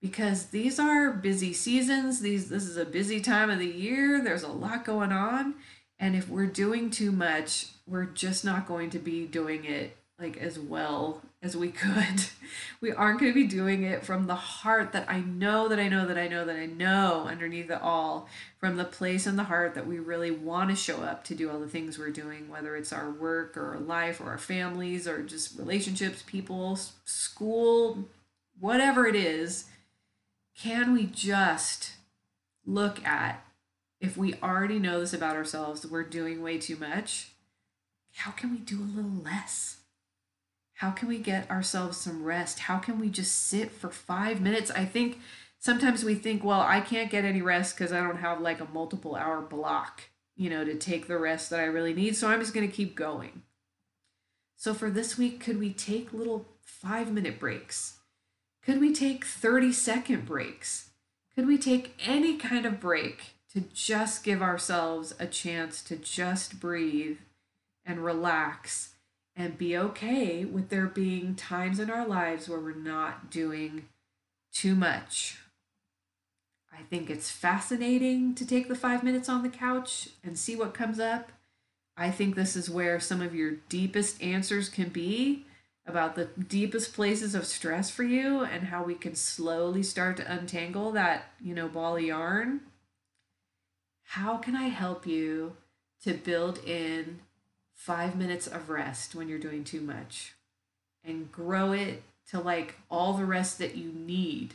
Because 0.00 0.46
these 0.46 0.78
are 0.78 1.10
busy 1.10 1.52
seasons. 1.52 2.20
These 2.20 2.48
this 2.48 2.64
is 2.64 2.76
a 2.76 2.84
busy 2.84 3.20
time 3.20 3.50
of 3.50 3.58
the 3.58 3.66
year. 3.66 4.20
There's 4.22 4.42
a 4.42 4.48
lot 4.48 4.84
going 4.84 5.12
on. 5.12 5.54
And 5.98 6.14
if 6.14 6.28
we're 6.28 6.46
doing 6.46 6.90
too 6.90 7.10
much, 7.10 7.68
we're 7.86 8.04
just 8.04 8.44
not 8.44 8.66
going 8.66 8.90
to 8.90 8.98
be 8.98 9.26
doing 9.26 9.64
it 9.64 9.96
like 10.18 10.36
as 10.36 10.58
well 10.58 11.22
as 11.46 11.56
we 11.56 11.70
could. 11.70 12.24
We 12.80 12.92
aren't 12.92 13.20
going 13.20 13.32
to 13.32 13.34
be 13.34 13.46
doing 13.46 13.84
it 13.84 14.04
from 14.04 14.26
the 14.26 14.34
heart 14.34 14.92
that 14.92 15.10
I 15.10 15.20
know 15.20 15.68
that 15.68 15.78
I 15.78 15.88
know 15.88 16.06
that 16.06 16.18
I 16.18 16.28
know 16.28 16.44
that 16.44 16.56
I 16.56 16.66
know 16.66 17.26
underneath 17.26 17.70
it 17.70 17.80
all, 17.80 18.28
from 18.58 18.76
the 18.76 18.84
place 18.84 19.26
in 19.26 19.36
the 19.36 19.44
heart 19.44 19.74
that 19.74 19.86
we 19.86 19.98
really 19.98 20.30
want 20.30 20.70
to 20.70 20.76
show 20.76 21.02
up 21.02 21.24
to 21.24 21.34
do 21.34 21.50
all 21.50 21.58
the 21.58 21.68
things 21.68 21.98
we're 21.98 22.10
doing, 22.10 22.50
whether 22.50 22.76
it's 22.76 22.92
our 22.92 23.10
work 23.10 23.56
or 23.56 23.74
our 23.74 23.80
life 23.80 24.20
or 24.20 24.26
our 24.26 24.38
families 24.38 25.08
or 25.08 25.22
just 25.22 25.58
relationships, 25.58 26.22
people, 26.26 26.78
school, 27.04 28.06
whatever 28.60 29.06
it 29.06 29.16
is. 29.16 29.64
Can 30.56 30.92
we 30.92 31.06
just 31.06 31.92
look 32.66 33.04
at 33.06 33.42
if 34.00 34.18
we 34.18 34.34
already 34.42 34.78
know 34.78 35.00
this 35.00 35.14
about 35.14 35.36
ourselves, 35.36 35.86
we're 35.86 36.04
doing 36.04 36.42
way 36.42 36.58
too 36.58 36.76
much? 36.76 37.32
How 38.16 38.30
can 38.32 38.50
we 38.50 38.58
do 38.58 38.80
a 38.80 38.92
little 38.96 39.22
less? 39.22 39.75
How 40.76 40.90
can 40.90 41.08
we 41.08 41.18
get 41.18 41.50
ourselves 41.50 41.96
some 41.96 42.22
rest? 42.22 42.60
How 42.60 42.78
can 42.78 42.98
we 42.98 43.08
just 43.08 43.46
sit 43.46 43.72
for 43.72 43.88
five 43.88 44.42
minutes? 44.42 44.70
I 44.70 44.84
think 44.84 45.18
sometimes 45.58 46.04
we 46.04 46.14
think, 46.14 46.44
well, 46.44 46.60
I 46.60 46.82
can't 46.82 47.10
get 47.10 47.24
any 47.24 47.40
rest 47.40 47.76
because 47.76 47.92
I 47.92 48.02
don't 48.02 48.18
have 48.18 48.42
like 48.42 48.60
a 48.60 48.68
multiple 48.72 49.14
hour 49.14 49.40
block, 49.40 50.02
you 50.36 50.50
know, 50.50 50.64
to 50.64 50.74
take 50.74 51.08
the 51.08 51.16
rest 51.16 51.48
that 51.48 51.60
I 51.60 51.64
really 51.64 51.94
need. 51.94 52.14
So 52.14 52.28
I'm 52.28 52.40
just 52.40 52.52
going 52.52 52.68
to 52.68 52.74
keep 52.74 52.94
going. 52.94 53.42
So 54.54 54.74
for 54.74 54.90
this 54.90 55.16
week, 55.16 55.40
could 55.40 55.58
we 55.58 55.72
take 55.72 56.12
little 56.12 56.44
five 56.60 57.10
minute 57.10 57.40
breaks? 57.40 57.96
Could 58.62 58.78
we 58.78 58.92
take 58.92 59.24
30 59.24 59.72
second 59.72 60.26
breaks? 60.26 60.90
Could 61.34 61.46
we 61.46 61.56
take 61.56 61.94
any 62.04 62.36
kind 62.36 62.66
of 62.66 62.80
break 62.80 63.34
to 63.54 63.62
just 63.72 64.24
give 64.24 64.42
ourselves 64.42 65.14
a 65.18 65.26
chance 65.26 65.82
to 65.84 65.96
just 65.96 66.60
breathe 66.60 67.16
and 67.82 68.04
relax? 68.04 68.95
And 69.36 69.58
be 69.58 69.76
okay 69.76 70.44
with 70.44 70.70
there 70.70 70.86
being 70.86 71.34
times 71.34 71.78
in 71.78 71.90
our 71.90 72.06
lives 72.06 72.48
where 72.48 72.58
we're 72.58 72.74
not 72.74 73.30
doing 73.30 73.86
too 74.52 74.74
much. 74.74 75.38
I 76.72 76.82
think 76.84 77.10
it's 77.10 77.30
fascinating 77.30 78.34
to 78.34 78.46
take 78.46 78.68
the 78.68 78.74
five 78.74 79.02
minutes 79.02 79.28
on 79.28 79.42
the 79.42 79.48
couch 79.48 80.08
and 80.24 80.38
see 80.38 80.56
what 80.56 80.74
comes 80.74 80.98
up. 80.98 81.32
I 81.96 82.10
think 82.10 82.34
this 82.34 82.56
is 82.56 82.68
where 82.68 83.00
some 83.00 83.22
of 83.22 83.34
your 83.34 83.52
deepest 83.68 84.22
answers 84.22 84.68
can 84.68 84.88
be 84.88 85.46
about 85.86 86.14
the 86.14 86.26
deepest 86.26 86.94
places 86.94 87.34
of 87.34 87.46
stress 87.46 87.90
for 87.90 88.02
you 88.02 88.40
and 88.40 88.64
how 88.64 88.82
we 88.82 88.94
can 88.94 89.14
slowly 89.14 89.82
start 89.82 90.16
to 90.16 90.32
untangle 90.32 90.92
that, 90.92 91.30
you 91.40 91.54
know, 91.54 91.68
ball 91.68 91.96
of 91.96 92.02
yarn. 92.02 92.60
How 94.02 94.36
can 94.36 94.56
I 94.56 94.68
help 94.68 95.06
you 95.06 95.56
to 96.02 96.14
build 96.14 96.58
in 96.64 97.20
five 97.76 98.16
minutes 98.16 98.46
of 98.48 98.68
rest 98.68 99.14
when 99.14 99.28
you're 99.28 99.38
doing 99.38 99.62
too 99.62 99.80
much 99.80 100.32
and 101.04 101.30
grow 101.30 101.70
it 101.70 102.02
to 102.30 102.40
like 102.40 102.74
all 102.90 103.12
the 103.12 103.24
rest 103.24 103.58
that 103.58 103.76
you 103.76 103.92
need 103.92 104.54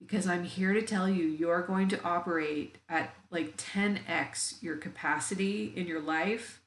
because 0.00 0.26
I'm 0.26 0.44
here 0.44 0.72
to 0.72 0.82
tell 0.82 1.08
you 1.08 1.24
you're 1.24 1.62
going 1.62 1.88
to 1.88 2.02
operate 2.02 2.76
at 2.88 3.14
like 3.30 3.56
10x 3.56 4.62
your 4.62 4.76
capacity 4.76 5.72
in 5.76 5.86
your 5.86 6.00
life 6.00 6.60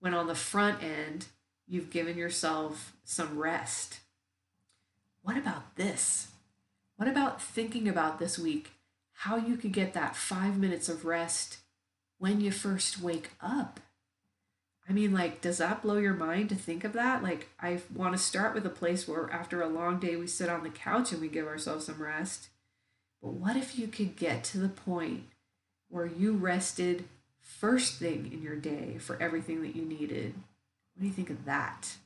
when 0.00 0.12
on 0.12 0.26
the 0.26 0.34
front 0.34 0.82
end 0.82 1.26
you've 1.66 1.90
given 1.90 2.18
yourself 2.18 2.92
some 3.04 3.38
rest. 3.38 4.00
What 5.22 5.36
about 5.36 5.76
this? 5.76 6.28
What 6.96 7.08
about 7.08 7.40
thinking 7.40 7.88
about 7.88 8.18
this 8.18 8.38
week 8.38 8.72
how 9.12 9.36
you 9.36 9.56
could 9.56 9.72
get 9.72 9.94
that 9.94 10.14
five 10.14 10.58
minutes 10.58 10.88
of 10.88 11.04
rest 11.04 11.58
when 12.18 12.40
you 12.40 12.50
first 12.50 13.00
wake 13.00 13.30
up? 13.40 13.80
I 14.88 14.92
mean, 14.92 15.12
like, 15.12 15.42
does 15.42 15.58
that 15.58 15.82
blow 15.82 15.98
your 15.98 16.14
mind 16.14 16.48
to 16.48 16.54
think 16.54 16.82
of 16.82 16.94
that? 16.94 17.22
Like, 17.22 17.48
I 17.60 17.80
want 17.94 18.16
to 18.16 18.22
start 18.22 18.54
with 18.54 18.64
a 18.64 18.70
place 18.70 19.06
where 19.06 19.30
after 19.30 19.60
a 19.60 19.68
long 19.68 20.00
day 20.00 20.16
we 20.16 20.26
sit 20.26 20.48
on 20.48 20.62
the 20.62 20.70
couch 20.70 21.12
and 21.12 21.20
we 21.20 21.28
give 21.28 21.46
ourselves 21.46 21.86
some 21.86 22.02
rest. 22.02 22.48
But 23.22 23.34
what 23.34 23.56
if 23.56 23.78
you 23.78 23.88
could 23.88 24.16
get 24.16 24.44
to 24.44 24.58
the 24.58 24.68
point 24.68 25.24
where 25.88 26.06
you 26.06 26.32
rested 26.32 27.04
first 27.40 27.98
thing 27.98 28.30
in 28.32 28.42
your 28.42 28.56
day 28.56 28.96
for 28.98 29.20
everything 29.20 29.60
that 29.62 29.76
you 29.76 29.82
needed? 29.84 30.34
What 30.94 31.02
do 31.02 31.06
you 31.06 31.12
think 31.12 31.30
of 31.30 31.44
that? 31.44 31.96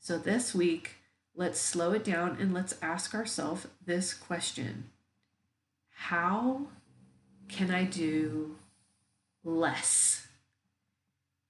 So, 0.00 0.18
this 0.18 0.52
week, 0.52 0.96
let's 1.36 1.60
slow 1.60 1.92
it 1.92 2.04
down 2.04 2.36
and 2.40 2.52
let's 2.52 2.74
ask 2.82 3.14
ourselves 3.14 3.68
this 3.86 4.12
question 4.14 4.90
How 5.94 6.62
can 7.48 7.70
I 7.70 7.84
do 7.84 8.56
less? 9.44 10.23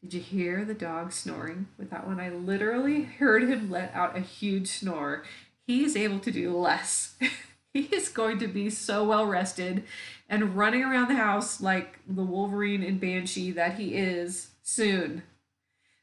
Did 0.05 0.12
you 0.12 0.21
hear 0.21 0.67
the 0.67 0.75
dog 0.75 1.12
snoring 1.12 1.69
with 1.79 1.88
that 1.88 2.07
one? 2.07 2.21
I 2.21 2.29
literally 2.29 3.05
heard 3.05 3.49
him 3.49 3.71
let 3.71 3.95
out 3.95 4.14
a 4.14 4.21
huge 4.21 4.69
snore. 4.69 5.25
He 5.67 5.83
is 5.83 5.97
able 5.97 6.19
to 6.19 6.31
do 6.31 6.55
less. 6.55 7.14
he 7.73 7.85
is 7.85 8.11
going 8.11 8.38
to 8.40 8.47
be 8.47 8.69
so 8.69 9.03
well 9.03 9.25
rested 9.25 9.85
and 10.29 10.59
running 10.59 10.85
around 10.85 11.09
the 11.09 11.14
house 11.14 11.59
like 11.59 12.01
the 12.07 12.23
Wolverine 12.23 12.83
and 12.83 13.01
Banshee 13.01 13.51
that 13.53 13.77
he 13.77 13.95
is 13.95 14.51
soon. 14.62 15.23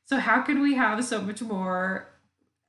So, 0.06 0.18
how 0.18 0.42
can 0.42 0.62
we 0.62 0.74
have 0.74 1.06
so 1.06 1.22
much 1.22 1.44
more 1.44 2.10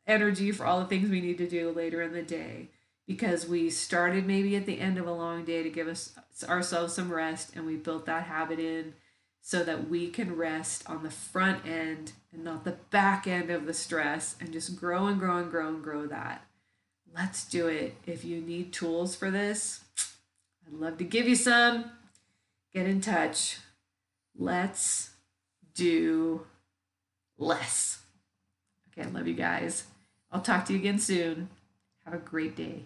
energy 0.06 0.52
for 0.52 0.66
all 0.66 0.80
the 0.80 0.86
things 0.86 1.08
we 1.08 1.22
need 1.22 1.38
to 1.38 1.48
do 1.48 1.70
later 1.70 2.02
in 2.02 2.12
the 2.12 2.22
day? 2.22 2.68
Because 3.06 3.48
we 3.48 3.70
started 3.70 4.26
maybe 4.26 4.54
at 4.54 4.66
the 4.66 4.80
end 4.80 4.98
of 4.98 5.06
a 5.06 5.12
long 5.14 5.46
day 5.46 5.62
to 5.62 5.70
give 5.70 5.88
us 5.88 6.12
ourselves 6.46 6.92
some 6.92 7.10
rest 7.10 7.56
and 7.56 7.64
we 7.64 7.76
built 7.76 8.04
that 8.04 8.24
habit 8.24 8.58
in 8.58 8.92
so 9.44 9.64
that 9.64 9.90
we 9.90 10.08
can 10.08 10.36
rest 10.36 10.88
on 10.88 11.02
the 11.02 11.10
front 11.10 11.66
end 11.66 12.12
and 12.32 12.44
not 12.44 12.64
the 12.64 12.76
back 12.90 13.26
end 13.26 13.50
of 13.50 13.66
the 13.66 13.74
stress 13.74 14.36
and 14.40 14.52
just 14.52 14.76
grow 14.76 15.06
and 15.06 15.18
grow 15.18 15.38
and 15.38 15.50
grow 15.50 15.68
and 15.68 15.82
grow 15.82 16.06
that. 16.06 16.46
Let's 17.14 17.44
do 17.44 17.66
it. 17.66 17.96
If 18.06 18.24
you 18.24 18.40
need 18.40 18.72
tools 18.72 19.16
for 19.16 19.30
this, 19.30 19.80
I'd 20.64 20.72
love 20.72 20.96
to 20.98 21.04
give 21.04 21.28
you 21.28 21.34
some. 21.34 21.86
Get 22.72 22.86
in 22.86 23.00
touch. 23.00 23.58
Let's 24.38 25.10
do 25.74 26.46
less. 27.36 28.02
Okay, 28.92 29.06
I 29.06 29.10
love 29.10 29.26
you 29.26 29.34
guys. 29.34 29.84
I'll 30.30 30.40
talk 30.40 30.64
to 30.66 30.72
you 30.72 30.78
again 30.78 31.00
soon. 31.00 31.50
Have 32.04 32.14
a 32.14 32.18
great 32.18 32.56
day. 32.56 32.84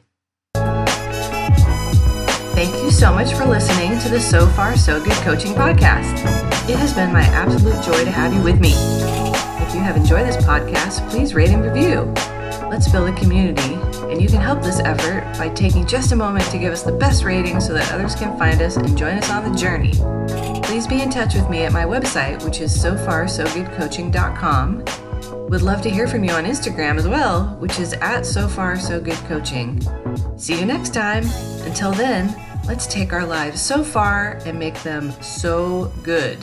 Thank 2.55 2.75
you 2.83 2.91
so 2.91 3.13
much 3.13 3.35
for 3.35 3.45
listening 3.45 3.99
to 4.01 4.09
the 4.09 4.19
So 4.21 4.47
Far 4.49 4.77
So 4.77 4.99
Good 5.03 5.13
Coaching 5.25 5.53
Podcast. 5.53 6.13
It 6.69 6.77
has 6.79 6.93
been 6.95 7.13
my 7.13 7.23
absolute 7.23 7.83
joy 7.85 8.05
to 8.05 8.11
have 8.11 8.33
you 8.33 8.41
with 8.43 8.59
me. 8.61 8.73
If 9.65 9.75
you 9.75 9.81
have 9.81 9.97
enjoyed 9.97 10.27
this 10.27 10.37
podcast, 10.37 11.09
please 11.11 11.35
rate 11.35 11.51
and 11.51 11.63
review. 11.63 12.03
Let's 12.69 12.89
build 12.91 13.09
a 13.09 13.13
community, 13.17 13.75
and 14.11 14.21
you 14.21 14.29
can 14.29 14.41
help 14.41 14.61
this 14.63 14.81
effort 14.81 15.23
by 15.39 15.49
taking 15.51 15.87
just 15.87 16.11
a 16.13 16.17
moment 16.17 16.45
to 16.51 16.59
give 16.59 16.73
us 16.73 16.83
the 16.83 16.93
best 16.93 17.25
rating 17.25 17.61
so 17.61 17.73
that 17.75 17.93
others 17.93 18.15
can 18.15 18.37
find 18.39 18.61
us 18.63 18.77
and 18.77 18.97
join 18.97 19.19
us 19.19 19.31
on 19.31 19.51
the 19.51 19.57
journey. 19.57 19.93
Please 20.63 20.87
be 20.87 21.03
in 21.03 21.11
touch 21.11 21.35
with 21.35 21.49
me 21.51 21.65
at 21.65 21.73
my 21.73 21.85
website, 21.85 22.43
which 22.45 22.61
is 22.61 22.77
sofarsogoodcoaching.com. 22.77 24.85
Would 25.49 25.63
love 25.63 25.81
to 25.83 25.91
hear 25.91 26.09
from 26.09 26.25
you 26.25 26.33
on 26.33 26.45
Instagram 26.45 26.97
as 26.99 27.07
well, 27.07 27.57
which 27.61 27.79
is 27.79 27.93
at 27.93 28.27
so 28.27 28.49
far 28.49 28.77
so 28.77 29.01
good 29.01 29.19
coaching. 29.29 29.81
See 30.37 30.59
you 30.59 30.67
next 30.67 30.93
time. 30.93 31.23
Until 31.63 31.93
then, 31.93 32.35
let's 32.67 32.89
take 32.89 33.13
our 33.13 33.25
lives 33.25 33.63
so 33.63 33.85
far 33.85 34.41
and 34.45 34.59
make 34.59 34.83
them 34.83 35.13
so 35.23 35.93
good. 36.03 36.39